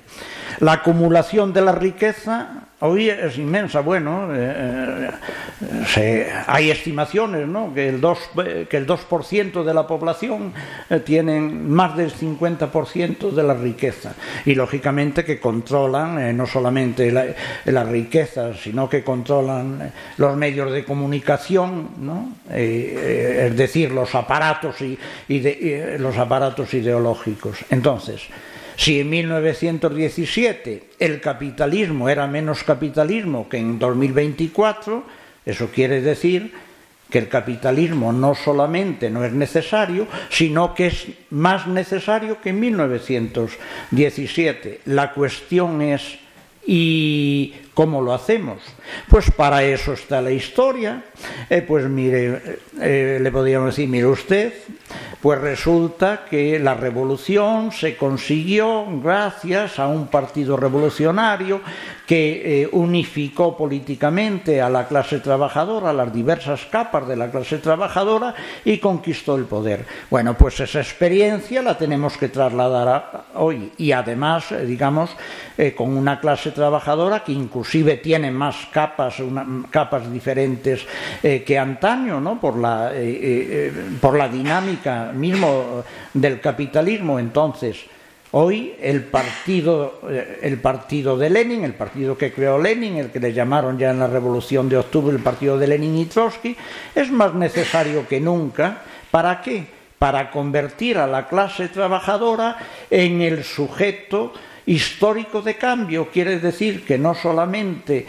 [0.63, 3.81] La acumulación de la riqueza hoy es inmensa.
[3.81, 7.75] Bueno, eh, eh, se, hay estimaciones, ¿no?
[7.75, 10.53] Que el 2%, que el 2 de la población
[10.89, 14.15] eh, tienen más del 50% de la riqueza.
[14.47, 17.27] Y lógicamente que controlan eh, no solamente la,
[17.65, 22.37] la, riqueza, sino que controlan los medios de comunicación, ¿no?
[22.53, 24.97] Eh, es decir, los aparatos, y,
[25.27, 27.65] y de, los aparatos ideológicos.
[27.69, 28.29] Entonces,
[28.83, 35.05] si en 1917 el capitalismo era menos capitalismo que en 2024,
[35.47, 36.53] eso quiere decir
[37.09, 42.59] que el capitalismo no solamente no es necesario, sino que es más necesario que en
[42.59, 44.81] 1917.
[44.87, 46.19] La cuestión es
[46.67, 48.59] ¿y cómo lo hacemos?
[49.09, 51.05] Pues para eso está la historia.
[51.49, 54.53] Eh, pues mire, eh, le podríamos decir, mire usted,
[55.21, 61.61] pues resulta que la revolución se consiguió gracias a un partido revolucionario
[62.07, 67.59] que eh, unificó políticamente a la clase trabajadora, a las diversas capas de la clase
[67.59, 69.87] trabajadora y conquistó el poder.
[70.11, 75.11] Bueno, pues esa experiencia la tenemos que trasladar hoy y además, digamos,
[75.77, 77.33] con una clase trabajadora que
[77.63, 80.85] inclusive tiene más capas, una, capas diferentes
[81.23, 82.41] eh, que antaño, ¿no?
[82.41, 82.91] Por la,
[84.01, 87.21] por la dinámica mismo del capitalismo.
[87.21, 87.85] Entonces,
[88.33, 90.01] hoy el partido,
[90.43, 94.01] el partido de Lenin, el partido que creó Lenin, el que le llamaron ya en
[94.01, 96.57] la Revolución de Octubre el partido de Lenin y Trotsky,
[96.97, 98.83] es más necesario que nunca.
[99.13, 99.67] ¿Para qué?
[100.01, 102.57] Para convertir a la clase trabajadora
[102.91, 104.33] en el sujeto
[104.67, 108.07] histórico de cambio quiere decir que no solamente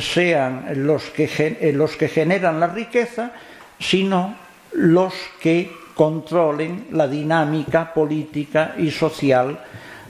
[0.00, 3.32] sean los que, los que generan la riqueza,
[3.78, 4.36] sino
[4.72, 9.58] los que controlen la dinámica política y social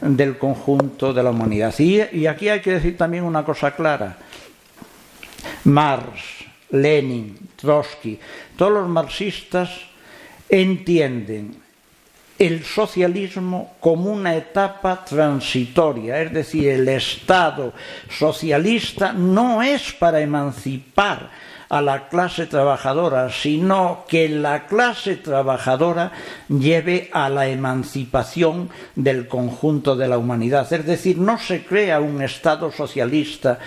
[0.01, 1.75] del conjunto de la humanidad.
[1.79, 4.19] Y, y, aquí hay que decir también una cosa clara.
[5.65, 6.21] Marx,
[6.71, 8.19] Lenin, Trotsky,
[8.57, 9.71] todos los marxistas
[10.49, 11.57] entienden
[12.39, 17.73] el socialismo como una etapa transitoria, es decir, el Estado
[18.11, 21.31] socialista no es para emancipar
[21.69, 26.13] a la clase trabajadora, sino que la clase trabajadora
[26.49, 30.73] lleve a la emancipación del conjunto de la humanidad.
[30.73, 33.59] Es decir, no se crea un Estado socialista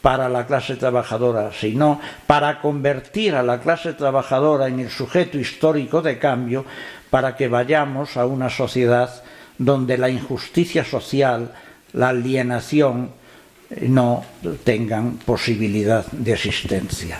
[0.00, 6.00] para la clase trabajadora, sino para convertir a la clase trabajadora en el sujeto histórico
[6.00, 6.64] de cambio
[7.10, 9.22] para que vayamos a una sociedad
[9.58, 11.52] donde la injusticia social,
[11.92, 13.10] la alienación,
[13.82, 14.24] no
[14.64, 17.18] tengan posibilidad de existencia.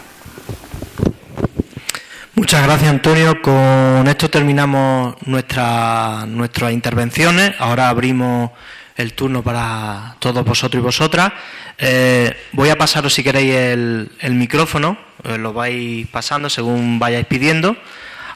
[2.35, 3.43] Muchas gracias, Antonio.
[3.43, 7.53] Con esto terminamos nuestra, nuestras intervenciones.
[7.59, 8.53] Ahora abrimos
[8.97, 11.33] el turno para todos vosotros y vosotras.
[11.79, 14.99] Eh, voy a pasaros, si queréis, el, micrófono.
[15.25, 17.77] Eh, lo vais pasando según vayáis pidiendo.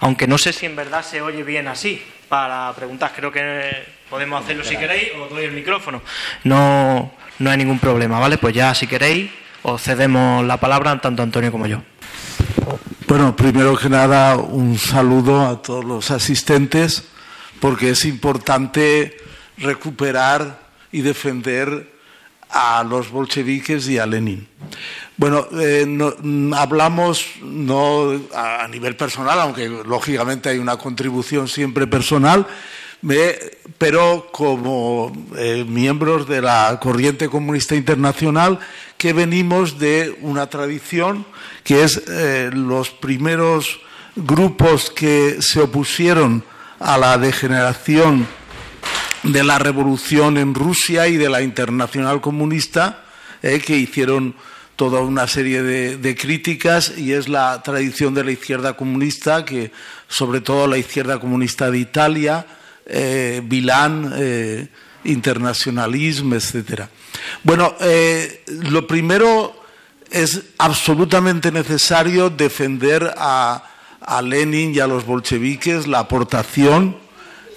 [0.02, 2.02] Aunque no sé si en verdad se oye bien así.
[2.28, 5.10] Para preguntar, creo que podemos hacerlo si queréis.
[5.14, 6.02] Os doy el micrófono.
[6.42, 8.36] No, no hay ningún problema, ¿vale?
[8.36, 9.30] Pues ya, si queréis,
[9.62, 11.82] os cedemos la palabra tanto Antonio como yo.
[13.06, 17.04] Bueno, primero que nada, un saludo a todos los asistentes,
[17.60, 19.16] porque es importante
[19.58, 20.58] recuperar
[20.90, 21.92] y defender
[22.50, 24.48] a los bolcheviques y a Lenin.
[25.22, 25.86] Bueno, eh,
[26.56, 32.44] hablamos no a nivel personal, aunque lógicamente hay una contribución siempre personal,
[33.78, 38.58] pero como eh, miembros de la corriente comunista internacional
[38.98, 41.24] que venimos de una tradición
[41.62, 43.78] que es eh, los primeros
[44.16, 46.42] grupos que se opusieron
[46.80, 48.26] a la degeneración
[49.22, 53.04] de la revolución en Rusia y de la internacional comunista,
[53.40, 54.34] que hicieron
[54.82, 59.70] toda una serie de, críticas y es la tradición de la izquierda comunista, que
[60.08, 62.44] sobre todo la izquierda comunista de Italia,
[62.84, 64.66] eh, Vilán, eh,
[65.04, 66.90] internacionalismo, etcétera.
[67.44, 69.54] Bueno, eh, lo primero
[70.10, 73.62] es absolutamente necesario defender a,
[74.24, 76.96] Lenin y a los bolcheviques la aportación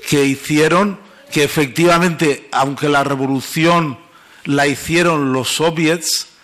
[0.07, 0.99] que hicieron,
[1.31, 3.97] que efectivamente, aunque la revolución
[4.43, 6.34] la hicieron los soviets,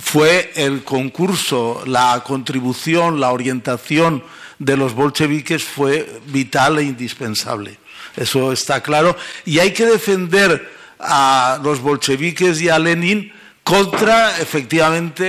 [0.00, 4.22] fue el concurso, la contribución, la orientación
[4.58, 7.78] de los bolcheviques fue vital e indispensable.
[8.16, 9.16] Eso está claro.
[9.44, 13.32] Y hay que defender a los bolcheviques y a Lenin
[13.62, 15.24] contra efectivamente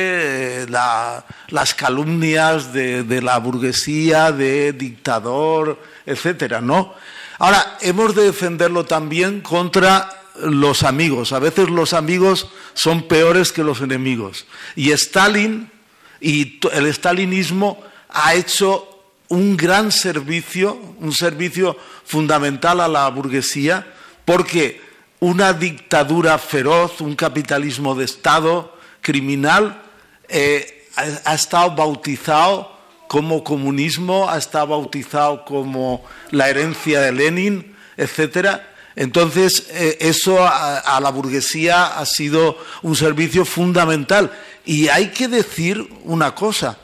[0.63, 6.93] eh, las calumnias de, la burguesía, de dictador, etcétera, ¿no?
[7.39, 11.33] Ahora, hemos de defenderlo también contra los amigos.
[11.33, 14.45] A veces los amigos son peores que los enemigos.
[14.75, 15.71] Y Stalin
[16.19, 18.87] y el stalinismo ha hecho
[19.29, 23.93] un gran servicio, un servicio fundamental a la burguesía,
[24.25, 24.81] porque
[25.19, 29.81] una dictadura feroz, un capitalismo de Estado criminal,
[30.29, 32.71] eh, ha, estado bautizado
[33.07, 38.75] como comunismo, ha estado bautizado como la herencia de Lenin, etcétera.
[38.97, 44.31] Entonces, eh, eso a, la burguesía ha sido un servicio fundamental.
[44.65, 46.79] Y hay que decir una cosa.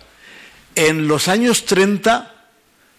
[0.75, 2.31] En los años 30,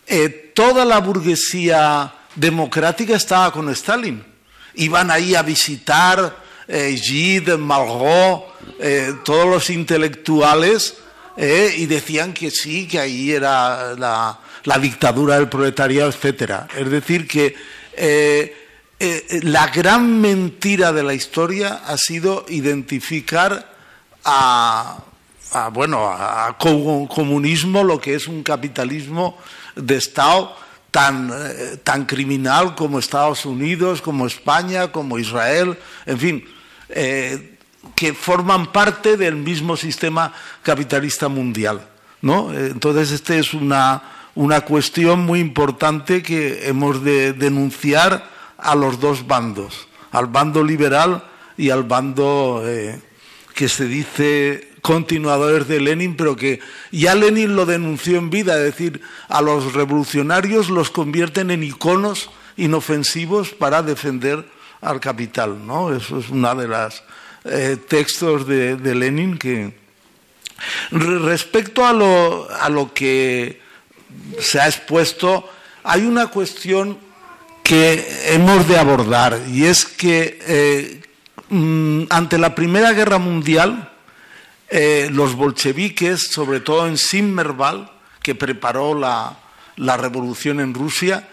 [0.08, 4.22] eh, toda la burguesía democrática estaba con Stalin.
[4.74, 6.36] Iban ahí a visitar
[6.66, 8.42] eh, Gide, Malraux,
[8.80, 10.96] eh, todos los intelectuales,
[11.36, 14.38] y decían que sí, que ahí era la,
[14.78, 16.66] dictadura del proletariado, etc.
[16.76, 17.56] Es decir, que
[19.42, 23.74] la gran mentira de la historia ha sido identificar
[24.24, 25.02] a,
[25.72, 29.38] bueno, a comunismo, lo que es un capitalismo
[29.76, 30.56] de Estado
[30.90, 35.76] tan, eh, tan criminal como Estados Unidos, como España, como Israel,
[36.06, 36.44] en fin,
[36.88, 37.58] eh,
[37.94, 40.32] que forman parte del mismo sistema
[40.62, 41.86] capitalista mundial.
[42.22, 42.52] ¿no?
[42.54, 44.02] Entonces, esta es una,
[44.34, 51.24] una cuestión muy importante que hemos de denunciar a los dos bandos, al bando liberal
[51.56, 53.00] y al bando eh,
[53.54, 58.64] que se dice continuadores de Lenin, pero que ya Lenin lo denunció en vida, es
[58.64, 64.46] decir, a los revolucionarios los convierten en iconos inofensivos para defender
[64.82, 65.94] al capital, ¿no?
[65.94, 67.02] Eso es uno de los
[67.44, 69.82] eh, textos de, Lenin que...
[70.90, 73.60] Respecto a lo, a lo que
[74.38, 75.50] se ha expuesto,
[75.82, 76.98] hay una cuestión
[77.64, 81.02] que hemos de abordar y es que eh,
[81.48, 83.90] mm, ante la Primera Guerra Mundial,
[84.68, 87.90] eh, los bolcheviques, sobre todo en Simmerval,
[88.22, 89.38] que preparó la,
[89.96, 91.26] revolución en Rusia,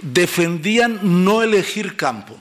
[0.00, 2.36] defendían no elegir campo,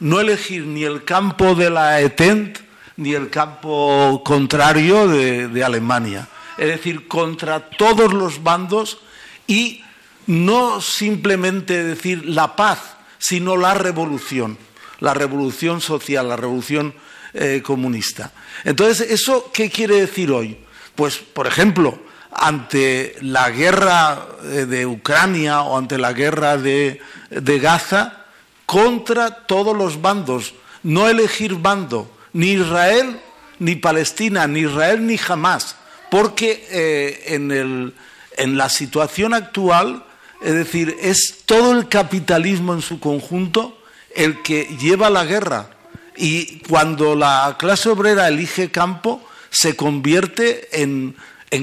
[0.00, 2.58] no elegir ni el campo de la ETENT
[2.96, 6.26] ni el campo contrario de Alemania,
[6.58, 8.98] es decir, contra todos los bandos
[9.46, 9.83] y
[10.26, 12.78] no simplemente decir la paz,
[13.18, 14.58] sino la revolución,
[15.00, 16.94] la revolución social, la revolución
[17.32, 18.32] eh, comunista.
[18.64, 20.58] Entonces, ¿eso qué quiere decir hoy?
[20.94, 21.98] Pues, por ejemplo,
[22.30, 27.00] ante la guerra eh, de Ucrania o ante la guerra de,
[27.30, 28.24] de Gaza,
[28.66, 33.20] contra todos los bandos, no elegir bando, ni Israel
[33.58, 35.76] ni Palestina, ni Israel ni jamás,
[36.10, 37.94] porque eh, en, el,
[38.36, 40.04] en la situación actual,
[40.44, 43.78] es decir, es todo el capitalismo en su conjunto
[44.14, 45.70] el que lleva la guerra.
[46.16, 51.16] Y cuando la clase obrera elige campo, se convierte en,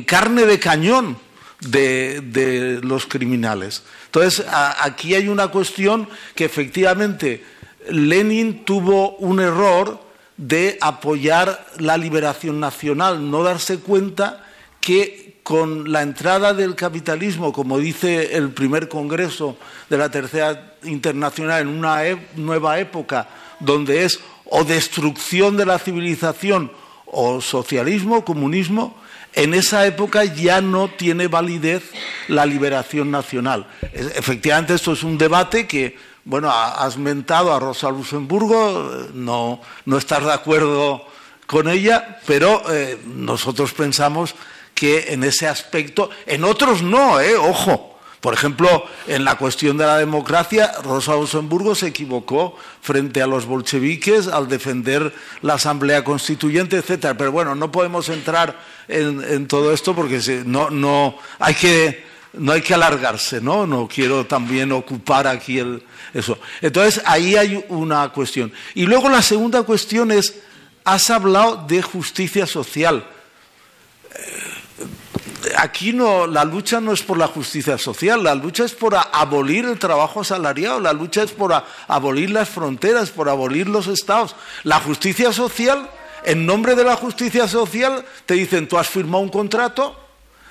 [0.05, 1.17] carne de cañón
[1.59, 3.84] de, los criminales.
[4.07, 7.43] Entonces, aquí hay una cuestión que efectivamente
[7.88, 10.01] Lenin tuvo un error
[10.38, 14.43] de apoyar la liberación nacional, no darse cuenta
[14.79, 19.57] que con la entrada del capitalismo, como dice el primer Congreso
[19.89, 23.27] de la Tercera Internacional, en una e nueva época
[23.59, 26.71] donde es o destrucción de la civilización
[27.05, 28.95] o socialismo, comunismo,
[29.33, 31.83] en esa época ya no tiene validez
[32.27, 33.65] la liberación nacional.
[33.93, 40.25] Efectivamente, esto es un debate que, bueno, has mentado a Rosa Luxemburgo, no, no estás
[40.25, 41.05] de acuerdo
[41.47, 44.35] con ella, pero eh, nosotros pensamos
[44.82, 49.86] que en ese aspecto, en otros no, eh, ojo, por ejemplo, en la cuestión de
[49.86, 55.13] la democracia, Rosa Luxemburgo se equivocó frente a los bolcheviques al defender
[55.43, 57.15] la Asamblea Constituyente, etcétera.
[57.15, 62.03] Pero bueno, no podemos entrar en, todo esto porque no, no, hay que,
[62.34, 63.67] no hay que alargarse, ¿no?
[63.67, 66.39] No quiero también ocupar aquí el, eso.
[66.59, 68.51] Entonces, ahí hay una cuestión.
[68.73, 70.39] Y luego la segunda cuestión es,
[70.84, 73.05] has hablado de justicia social
[75.57, 79.65] aquí no, la lucha no es por la justicia social, la lucha es por abolir
[79.65, 81.53] el trabajo asalariado, la lucha es por
[81.87, 84.35] abolir las fronteras, por abolir los estados.
[84.63, 85.89] La justicia social,
[86.23, 89.95] en nombre de la justicia social, te dicen, tú has firmado un contrato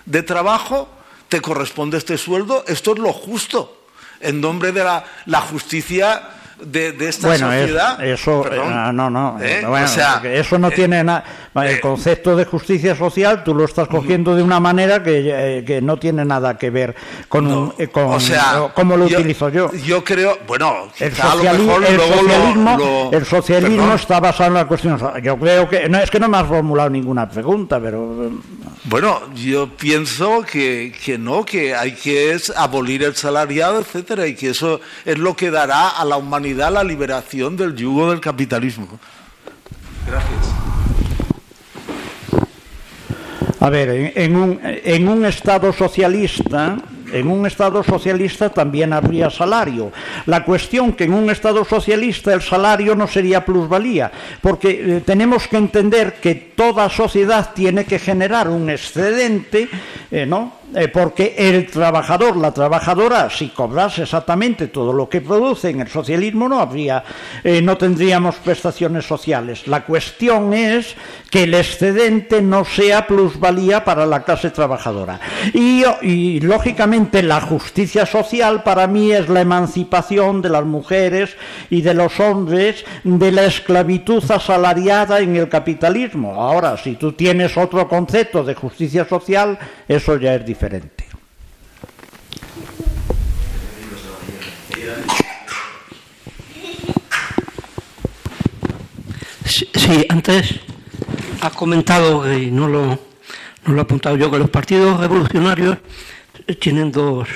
[0.06, 0.88] de trabajo,
[1.28, 3.76] te corresponde este sueldo, esto es lo justo.
[4.20, 8.02] En nombre de la, la justicia de, de esta bueno, sociedad.
[8.04, 8.72] Es, eso, Perdón.
[8.72, 9.62] eh, no, no, ¿Eh?
[9.66, 11.24] bueno, O sea, eso no eh, tiene nada.
[11.54, 15.64] El eh, concepto de justicia social tú lo estás cogiendo de una manera que, eh,
[15.64, 16.94] que no tiene nada que ver
[17.28, 19.72] con, no, un- eh, con o sea, cómo lo utilizo yo.
[19.72, 24.54] Yo creo, bueno, El, sociali- mejor el luego socialismo, lo- el socialismo está basado en
[24.54, 24.98] la cuestión.
[25.22, 28.30] Yo creo que no es que no me has formulado ninguna pregunta, pero eh,
[28.84, 34.34] Bueno, yo pienso que, que no, que hay que es abolir el salariado, etcétera, y
[34.34, 38.98] que eso es lo que dará a la humanidad la liberación del yugo del capitalismo.
[43.60, 46.78] A ver, en, en un, en un Estado socialista,
[47.12, 49.92] en un Estado socialista también habría salario.
[50.26, 55.48] La cuestión que en un Estado socialista el salario no sería plusvalía, porque eh, tenemos
[55.48, 59.68] que entender que toda sociedad tiene que generar un excedente,
[60.10, 60.59] eh, ¿no?
[60.72, 65.88] Eh, porque el trabajador, la trabajadora, si cobrase exactamente todo lo que produce en el
[65.88, 67.02] socialismo, no habría,
[67.42, 69.66] eh, no tendríamos prestaciones sociales.
[69.66, 70.94] La cuestión es
[71.28, 75.18] que el excedente no sea plusvalía para la clase trabajadora.
[75.52, 81.36] Y, y, lógicamente la justicia social para mí es la emancipación de las mujeres
[81.68, 86.40] y de los hombres de la esclavitud asalariada en el capitalismo.
[86.40, 89.58] Ahora, si tú tienes otro concepto de justicia social,
[89.88, 90.59] eso ya es diferente.
[99.46, 100.60] Sí, sí, antes
[101.40, 105.78] has comentado, y no lo, no lo he apuntado yo, que los partidos revolucionarios
[106.60, 107.28] tienen dos,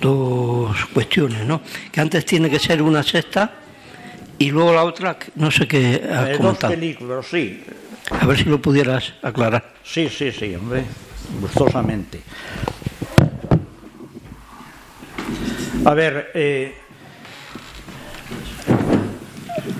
[0.00, 1.62] dos cuestiones, ¿no?
[1.92, 3.52] Que antes tiene que ser una sexta
[4.38, 7.62] y luego la otra, no sé qué has Eh, dos películas, sí.
[8.10, 9.72] A ver si lo pudieras aclarar.
[9.82, 10.84] Sí, sí, sí, hombre,
[11.40, 12.20] gustosamente.
[15.84, 16.74] A ver, eh,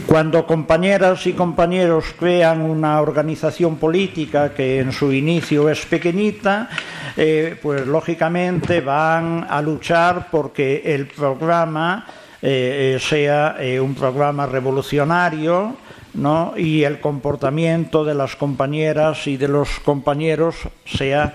[0.07, 6.69] cuando compañeras y compañeros crean una organización política que en su inicio es pequeñita,
[7.17, 12.07] eh, pues lógicamente van a luchar porque el programa
[12.43, 15.79] eh, sea un programa revolucionario,
[16.15, 16.55] ¿no?
[16.57, 21.35] y el comportamiento de las compañeras y de los compañeros sea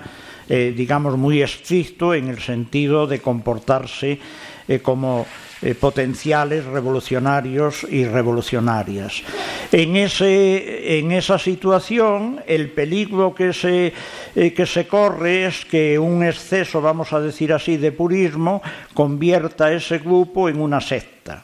[0.52, 4.20] eh, digamos, muy estricto en el sentido de comportarse
[4.68, 5.28] eh, como
[5.62, 9.22] eh, potenciales revolucionarios y revolucionarias.
[9.72, 13.94] En, ese, en esa situación, el peligro que se,
[14.36, 18.62] eh, que se corre es que un exceso, vamos a decir así, de purismo
[18.94, 21.44] convierta a ese grupo en una secta.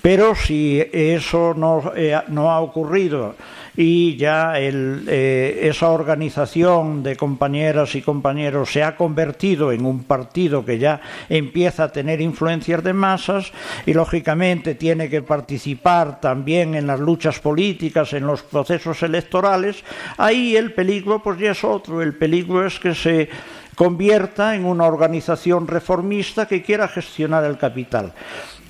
[0.00, 3.34] Pero si eso no, eh, no ha ocurrido,
[3.82, 10.66] y ya eh, esa organización de compañeras y compañeros se ha convertido en un partido
[10.66, 11.00] que ya
[11.30, 13.50] empieza a tener influencias de masas
[13.86, 19.82] y lógicamente tiene que participar también en las luchas políticas, en los procesos electorales,
[20.18, 23.30] ahí el peligro pues ya es otro, el peligro es que se
[23.76, 28.12] convierta en una organización reformista que quiera gestionar el capital.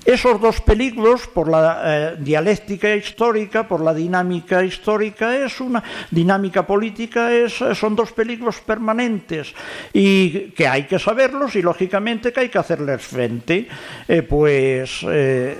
[0.03, 6.65] Esos dos peligros, por la eh, dialéctica histórica, por la dinámica histórica, es una dinámica
[6.65, 9.53] política, son dos peligros permanentes
[9.93, 13.67] y que hay que saberlos y lógicamente que hay que hacerles frente.
[14.07, 15.57] Eh, pues, eh,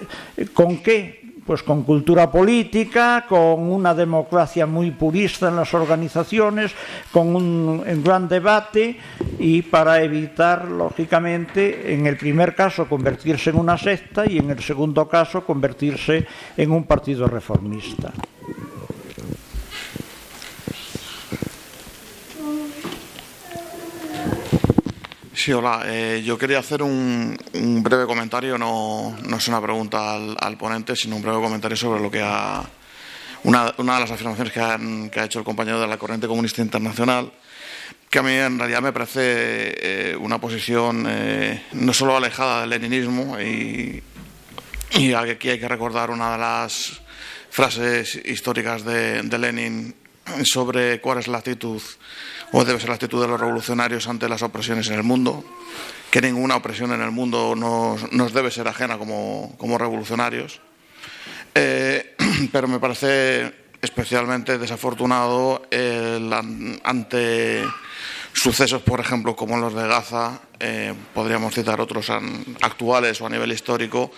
[0.54, 1.21] ¿con qué?
[1.46, 6.72] Pues con cultura política, con una democracia muy purista en las organizaciones,
[7.12, 8.98] con un, gran debate
[9.40, 14.60] y para evitar, lógicamente, en el primer caso convertirse en una secta y en el
[14.60, 16.26] segundo caso convertirse
[16.58, 18.12] en un partido reformista.
[25.34, 25.84] Sí, hola.
[25.86, 27.38] Eh, yo quería hacer un,
[27.82, 32.22] breve comentario, no, es una pregunta al, ponente, sino un breve comentario sobre lo que
[32.22, 32.64] ha.
[33.44, 37.32] Una, una de las afirmaciones que, ha hecho el compañero de la Corriente Comunista Internacional,
[38.10, 42.72] que a mí en realidad me parece eh, una posición eh, no solo alejada del
[42.72, 44.04] leninismo, y,
[44.92, 47.02] y, aquí hay que recordar una de las
[47.50, 49.96] frases históricas de, de Lenin
[50.44, 51.82] sobre cuál es la actitud
[52.52, 55.44] o debe ser la actitud de los revolucionarios ante las opresiones en el mundo,
[56.10, 60.60] que ninguna opresión en el mundo nos, debe ser ajena como, revolucionarios.
[61.56, 62.16] Eh,
[62.52, 65.64] pero me parece especialmente desafortunado
[66.84, 67.64] ante
[68.34, 72.10] sucesos, por ejemplo, como los de Gaza, eh, podríamos citar otros
[72.62, 74.12] actuales o a nivel histórico,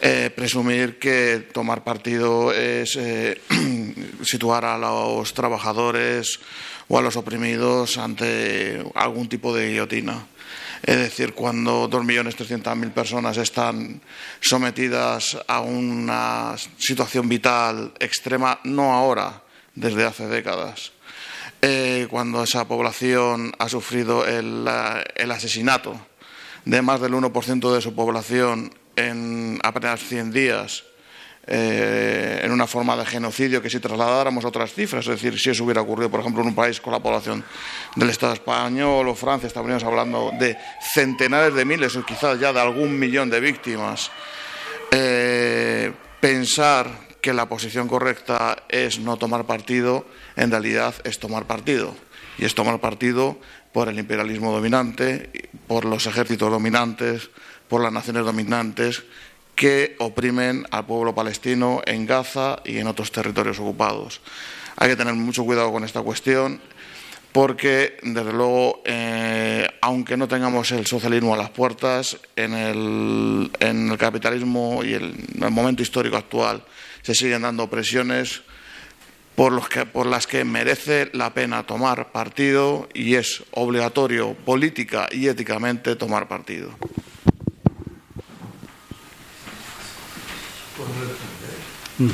[0.00, 2.98] eh, presumir que tomar partido es
[4.22, 6.40] situar a los trabajadores
[6.88, 10.26] o a los oprimidos ante algún tipo de guillotina.
[10.82, 14.00] Es decir, cuando 2.300.000 personas están
[14.40, 19.42] sometidas a una situación vital extrema, no ahora,
[19.74, 20.92] desde hace décadas,
[21.62, 24.66] eh, cuando esa población ha sufrido el,
[25.14, 25.94] el asesinato
[26.64, 30.84] de más del 1% de su población en apenas 100 días,
[31.46, 35.64] eh, en una forma de genocidio que si trasladáramos otras cifras, es decir, si eso
[35.64, 37.42] hubiera ocurrido, por ejemplo, en un país con la población
[37.96, 40.56] del Estado español o Francia, estaríamos hablando de
[40.92, 44.10] centenares de miles o quizás ya de algún millón de víctimas.
[44.92, 46.86] Eh, pensar
[47.20, 50.06] que la posición correcta es no tomar partido,
[50.36, 51.96] en realidad es tomar partido.
[52.38, 53.38] Y es tomar partido
[53.72, 57.30] por el imperialismo dominante, por los ejércitos dominantes,
[57.70, 59.04] por las naciones dominantes
[59.54, 64.20] que oprimen al pueblo palestino en Gaza y en otros territorios ocupados.
[64.76, 66.60] Hay que tener mucho cuidado con esta cuestión
[67.32, 74.82] porque, desde luego, eh, aunque no tengamos el socialismo a las puertas, en el, capitalismo
[74.82, 76.64] y en el momento histórico actual
[77.02, 78.42] se siguen dando presiones
[79.36, 85.08] por, los que, por las que merece la pena tomar partido y es obligatorio política
[85.12, 86.70] y éticamente tomar partido.
[91.98, 92.06] No.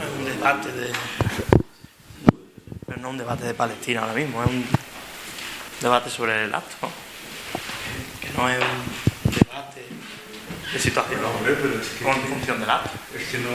[0.00, 0.90] Es un debate de.
[2.86, 4.64] Pero no un debate de Palestina ahora mismo, es un
[5.82, 6.88] debate sobre el acto.
[8.20, 9.84] Que no es un debate
[10.72, 12.90] de situación pero es que, con función del acto.
[13.14, 13.50] Es que no.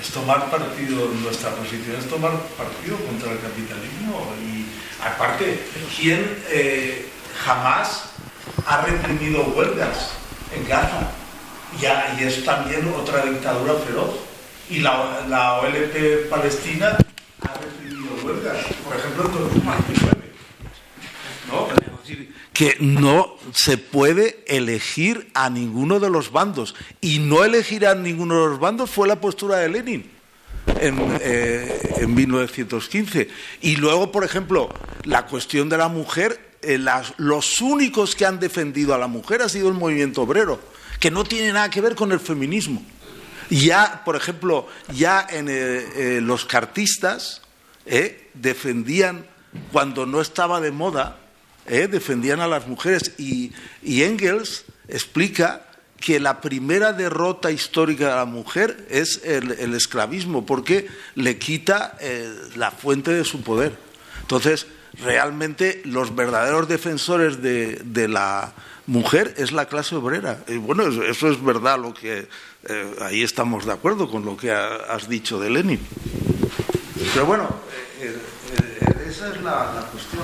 [0.00, 4.34] Es tomar partido, nuestra posición es tomar partido contra el capitalismo.
[4.42, 4.66] Y
[5.04, 7.08] aparte, ¿quién eh,
[7.44, 8.10] jamás
[8.66, 10.10] ha reprimido huelgas
[10.52, 11.12] en Gaza?
[11.80, 14.14] Y, es también otra dictadura feroz.
[14.68, 16.96] Y la, la OLP palestina
[17.42, 20.16] ha reprimido huelgas, por ejemplo, en 2019.
[21.48, 21.86] ¿No?
[22.52, 26.74] que no se puede elegir a ninguno de los bandos.
[27.02, 30.10] Y no elegir a ninguno de los bandos fue la postura de Lenin
[30.80, 33.28] en, eh, en 1915.
[33.60, 34.70] Y luego, por ejemplo,
[35.04, 36.82] la cuestión de la mujer, eh,
[37.18, 40.58] los únicos que han defendido a la mujer ha sido el movimiento obrero
[41.00, 42.82] que no tiene nada que ver con el feminismo.
[43.50, 47.42] Ya, por ejemplo, ya en eh, eh, los cartistas
[47.84, 49.26] eh, defendían
[49.72, 51.18] cuando no estaba de moda,
[51.66, 51.86] ¿eh?
[51.86, 53.12] defendían a las mujeres.
[53.18, 53.52] Y,
[53.84, 55.62] Engels explica
[56.00, 61.96] que la primera derrota histórica de la mujer es el, esclavismo, porque le quita
[62.54, 63.72] la fuente de su poder.
[64.20, 64.66] Entonces,
[65.02, 68.52] realmente los verdaderos defensores de, de, la
[68.86, 70.38] mujer es la clase obrera.
[70.48, 72.26] Y bueno, eso, eso es verdad, lo que
[72.68, 75.80] eh, ahí estamos de acuerdo con lo que ha, has dicho de Lenin.
[77.14, 77.48] Pero bueno,
[78.00, 78.16] eh,
[78.52, 80.22] eh, esa es la, cuestión.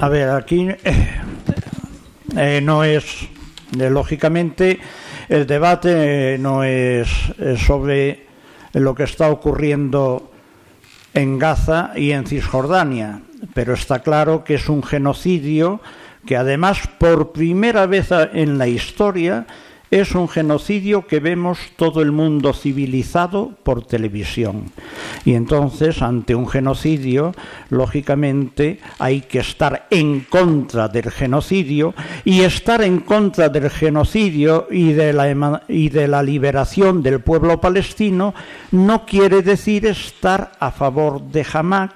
[0.00, 0.68] A ver, aquí
[2.62, 3.28] no es,
[3.72, 4.80] lógicamente,
[5.28, 7.08] el debate no es
[7.66, 8.26] sobre
[8.72, 10.27] lo que está ocurriendo
[11.14, 13.20] en Gaza y en Cisjordania,
[13.54, 15.80] pero está claro que es un genocidio
[16.26, 19.46] que además por primera vez en la historia
[19.90, 24.70] es un genocidio que vemos todo el mundo civilizado por televisión.
[25.24, 27.34] Y entonces, ante un genocidio,
[27.70, 31.94] lógicamente hay que estar en contra del genocidio
[32.24, 37.60] y estar en contra del genocidio y de la, y de la liberación del pueblo
[37.60, 38.34] palestino
[38.70, 41.90] no quiere decir estar a favor de Hamas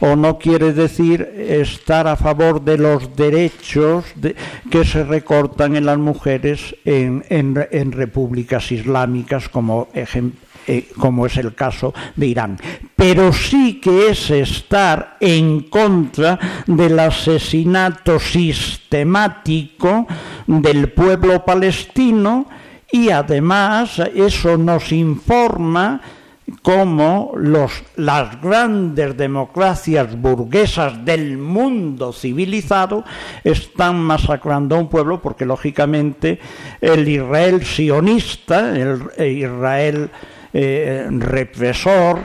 [0.00, 4.34] o no quiere decir estar a favor de los derechos de,
[4.70, 11.54] que se recortan en las mujeres en, en, repúblicas islámicas como, eh, como es el
[11.54, 12.58] caso de Irán.
[12.96, 20.06] Pero sí que es estar en contra del asesinato sistemático
[20.46, 22.46] del pueblo palestino
[22.90, 26.00] y además eso nos informa
[26.62, 33.04] cómo los, las grandes democracias burguesas del mundo civilizado
[33.44, 36.38] están masacrando a un pueblo porque lógicamente
[36.80, 40.10] el Israel sionista, el Israel
[40.52, 42.20] eh, represor,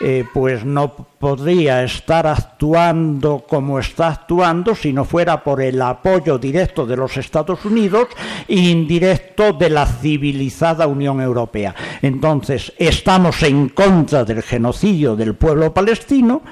[0.00, 0.94] eh, pues no
[1.24, 7.16] podría estar actuando como está actuando si no fuera por el apoyo directo de los
[7.16, 8.08] Estados Unidos
[8.46, 11.74] e indirecto de la civilizada Unión Europea.
[12.02, 16.42] Entonces, estamos en contra del genocidio del pueblo palestino,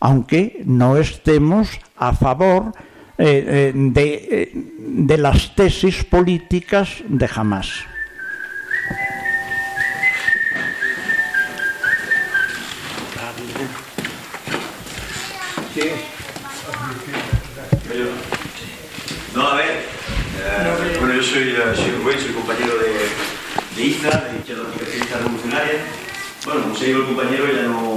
[0.00, 1.68] aunque no estemos
[1.98, 2.72] a favor
[3.18, 7.68] eh, eh, de, eh, de las tesis políticas de Hamas.
[19.42, 19.66] No, a ver.
[19.66, 23.10] Eh, bueno, yo soy, soy Rubén, soy compañero de,
[23.74, 25.78] de IZA, de Izquierda Anticapitalista Revolucionaria.
[26.44, 27.96] Bueno, como se dijo el compañero, ya no.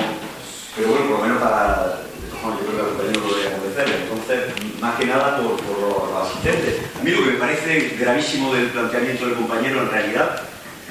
[0.76, 2.02] Pero bueno, por lo menos para.
[2.42, 3.86] Bueno, yo creo que al compañero lo voy a convencer.
[3.94, 5.78] Entonces, más que nada por, por
[6.10, 6.82] los asistentes.
[7.00, 10.42] A mí lo que me parece gravísimo del planteamiento del compañero, en realidad,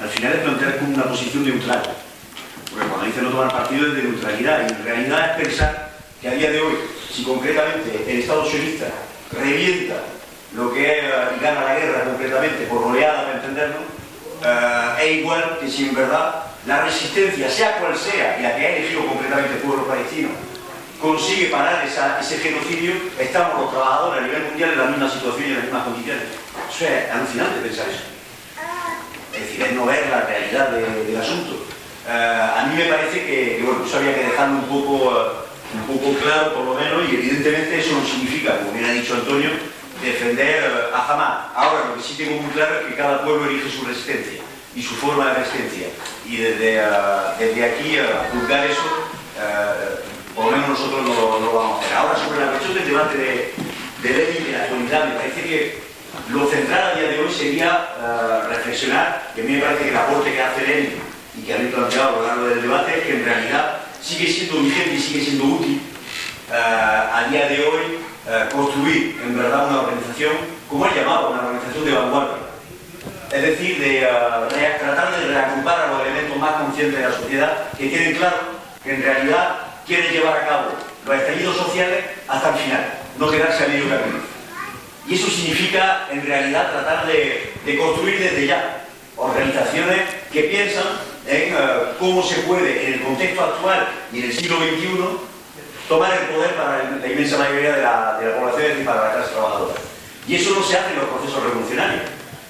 [0.01, 1.83] al final es plantear como una posición neutral.
[2.71, 5.91] Porque cuando dice no tomar partido es de neutralidad, y en realidad es pensar
[6.21, 6.75] que a día de hoy,
[7.11, 8.87] si concretamente el Estado sionista
[9.33, 10.14] revienta
[10.55, 11.05] lo que es
[11.41, 13.79] gana la guerra concretamente por oleada, para entenderlo,
[14.41, 18.65] uh, es igual que si en verdad la resistencia, sea cual sea, y la que
[18.65, 20.29] ha elegido concretamente el pueblo palestino,
[21.01, 25.43] consigue parar esa, ese genocidio, estamos los trabajadores a nivel mundial en la misma situación
[25.43, 26.23] y en las mismas condiciones.
[26.69, 28.03] Eso es alucinante pensar eso.
[29.33, 31.65] Es decir, es no ver la realidad de, del asunto.
[32.07, 34.93] Uh, a mí me parece que, que, bueno, eso había que dejarlo un poco...
[35.09, 35.45] Uh,
[35.75, 39.15] un poco claro por lo menos y evidentemente eso no significa, como bien ha dicho
[39.15, 39.49] Antonio,
[40.01, 41.45] defender a Hamas.
[41.55, 44.41] Ahora lo que sí tengo muy claro es que cada pueblo elige su resistencia
[44.75, 45.87] y su forma de resistencia
[46.27, 51.39] y desde, uh, desde aquí a uh, juzgar eso uh, por lo menos nosotros no,
[51.39, 51.97] lo vamos a hacer.
[51.97, 53.53] Ahora sobre la cuestión del debate de,
[54.03, 55.85] de Lenin de la actualidad me parece que
[56.29, 57.89] lo central a día de hoy sería
[58.49, 60.93] reflexionar que a mí me parece que el aporte que hace Lenin
[61.37, 64.61] y que habéis planteado a lo largo del debate es que en realidad sigue siendo
[64.61, 65.81] vigente y sigue siendo útil
[66.51, 70.33] a día de hoy uh, construir en verdad una organización,
[70.69, 72.37] como he llamado, una organización de vanguardia.
[73.31, 74.47] Es decir, de uh,
[74.79, 78.37] tratar de reagrupar a los elementos más conscientes de la sociedad que tienen claro
[78.83, 80.65] que en realidad quieren llevar a cabo
[81.05, 84.19] los estallidos sociales hasta el final, no quedarse a medio camino.
[85.07, 88.85] Y eso significa, en realidad, tratar de, construir desde ya
[89.17, 90.01] organizaciones
[90.31, 90.83] que piensan
[91.27, 91.55] en
[91.99, 95.34] cómo se puede, en el contexto actual y en el siglo XXI,
[95.87, 99.73] tomar el poder para la inmensa mayoría de la, población y para la clase trabajadora.
[100.27, 102.01] Y eso no se hace en los procesos revolucionarios.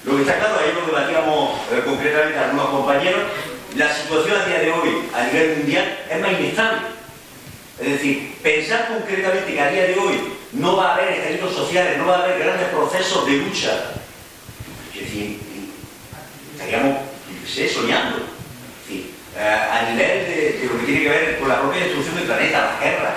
[0.04, 3.22] Lo que está claro, ahí lo debatíamos eh, concretamente algunos compañeros,
[3.76, 6.78] la situación a día de hoy a nivel mundial es más inestable.
[7.80, 10.20] Es decir, pensar concretamente que a día de hoy
[10.52, 13.92] no va a haber estallidos sociales, no va a haber grandes procesos de lucha,
[14.94, 15.38] es decir,
[16.54, 16.96] estaríamos
[17.46, 18.35] sé, soñando.
[19.38, 22.24] Eh, a nivel de, de, lo que tiene que ver con la propia destrucción del
[22.24, 23.14] planeta, las guerras,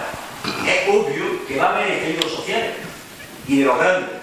[0.67, 2.71] es obvio que va a haber estallidos sociales
[3.47, 4.19] y de los grandes.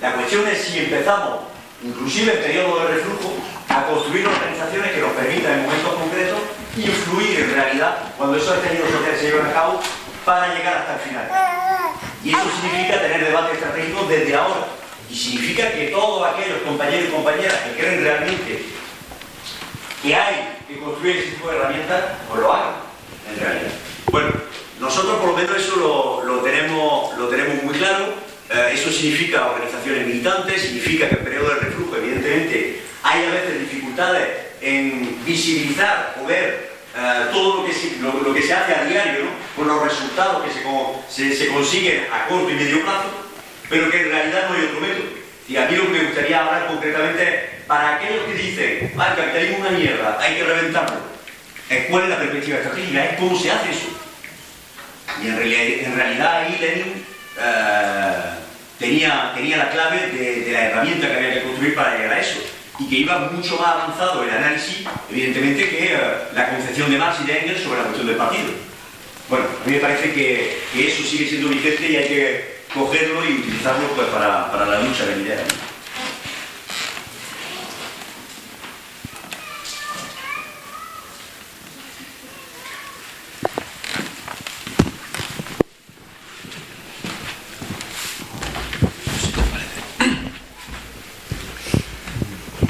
[0.00, 1.40] La cuestión es si empezamos,
[1.84, 3.34] inclusive en periodo de reflujo,
[3.68, 6.38] a construir organizaciones que nos permitan en momentos concretos
[6.76, 9.80] influir en realidad cuando esos estallidos sociales se llevan a cabo
[10.24, 11.28] para llegar hasta el final.
[12.24, 14.66] Y eso significa tener debate estratégico desde ahora.
[15.10, 18.64] Y significa que todos aquellos compañeros y compañeras que creen realmente
[20.06, 22.74] que hay que construir ese tipo de herramientas, pues lo hagan,
[23.28, 23.72] en realidad.
[24.10, 24.30] Bueno,
[24.80, 28.14] nosotros por lo menos eso lo, lo tenemos, lo tenemos muy claro.
[28.48, 33.60] Eh, eso significa organizaciones militantes, significa que en periodo de reflujo, evidentemente, hay a veces
[33.60, 34.28] dificultades
[34.60, 38.84] en visibilizar o ver eh, todo lo que, se, lo, lo que se hace a
[38.84, 39.30] diario, ¿no?
[39.56, 40.62] con los resultados que se,
[41.08, 43.10] se, se, consiguen a corto y medio plazo,
[43.68, 45.06] pero que en realidad no hay otro método.
[45.48, 49.08] Y a mí lo que me gustaría hablar concretamente es para aquellos que dicen, ah,
[49.10, 51.16] el capitalismo es una mierda, hay que reventarlo.
[51.90, 53.04] ¿Cuál es la perspectiva estratégica?
[53.04, 53.88] Es cómo se hace eso.
[55.22, 57.04] Y en realidad, ahí Lenin
[57.38, 58.12] eh,
[58.78, 62.38] tenía, la clave de, la herramienta que había que construir para llegar a eso
[62.78, 67.20] y que iba mucho más avanzado el análisis, evidentemente, que uh, la concepción de Marx
[67.22, 68.50] y de Engels sobre la cuestión del partido.
[69.30, 73.38] Bueno, a mí me parece que, eso sigue siendo vigente y hay que cogerlo y
[73.38, 75.42] utilizarlo pues, para, para la lucha de ideas.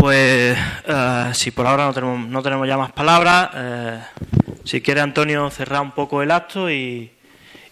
[0.07, 0.57] Pues
[0.89, 4.01] uh, si por ahora no tenemos, no tenemos ya más palabras, eh,
[4.63, 7.11] si quiere Antonio cerrar un poco el acto y,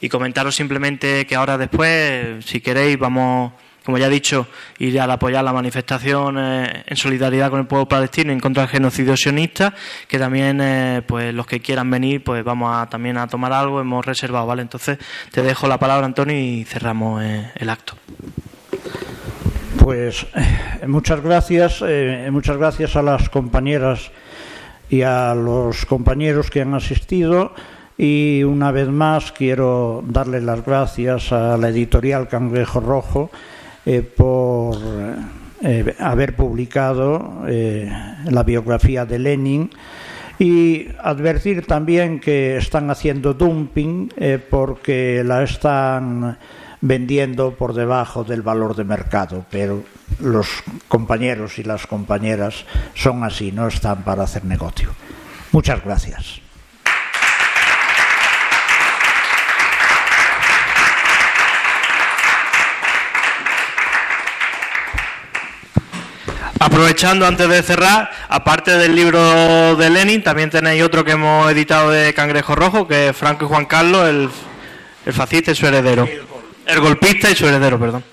[0.00, 3.52] y, comentaros simplemente que ahora después, si queréis, vamos,
[3.84, 4.48] como ya he dicho,
[4.80, 8.70] ir a apoyar la manifestación eh, en solidaridad con el pueblo palestino en contra del
[8.70, 9.72] genocidio sionista,
[10.08, 13.80] que también eh, pues los que quieran venir, pues vamos a, también a tomar algo,
[13.80, 14.62] hemos reservado, ¿vale?
[14.62, 14.98] Entonces
[15.30, 17.96] te dejo la palabra Antonio y cerramos el acto.
[19.84, 24.10] Pues eh, muchas gracias, eh, muchas gracias a las compañeras
[24.88, 27.52] y a los compañeros que han asistido.
[27.98, 33.30] Y una vez más quiero darle las gracias a la editorial Cangrejo Rojo
[33.84, 34.78] eh, por
[35.98, 39.70] haber publicado la biografía de Lenin
[40.38, 44.08] y advertir también que están haciendo dumping
[44.48, 46.38] porque la están
[46.84, 49.82] vendiendo por debajo del valor de mercado, pero
[50.20, 50.46] los
[50.86, 54.94] compañeros y las compañeras son así, no están para hacer negocio.
[55.50, 56.42] Muchas gracias.
[66.60, 71.90] Aprovechando antes de cerrar, aparte del libro de Lenin, también tenéis otro que hemos editado
[71.90, 74.28] de Cangrejo Rojo, que es Franco y Juan Carlos, el,
[75.06, 76.33] el fascista y su heredero.
[76.66, 78.04] El golpista y su heredero, perdón.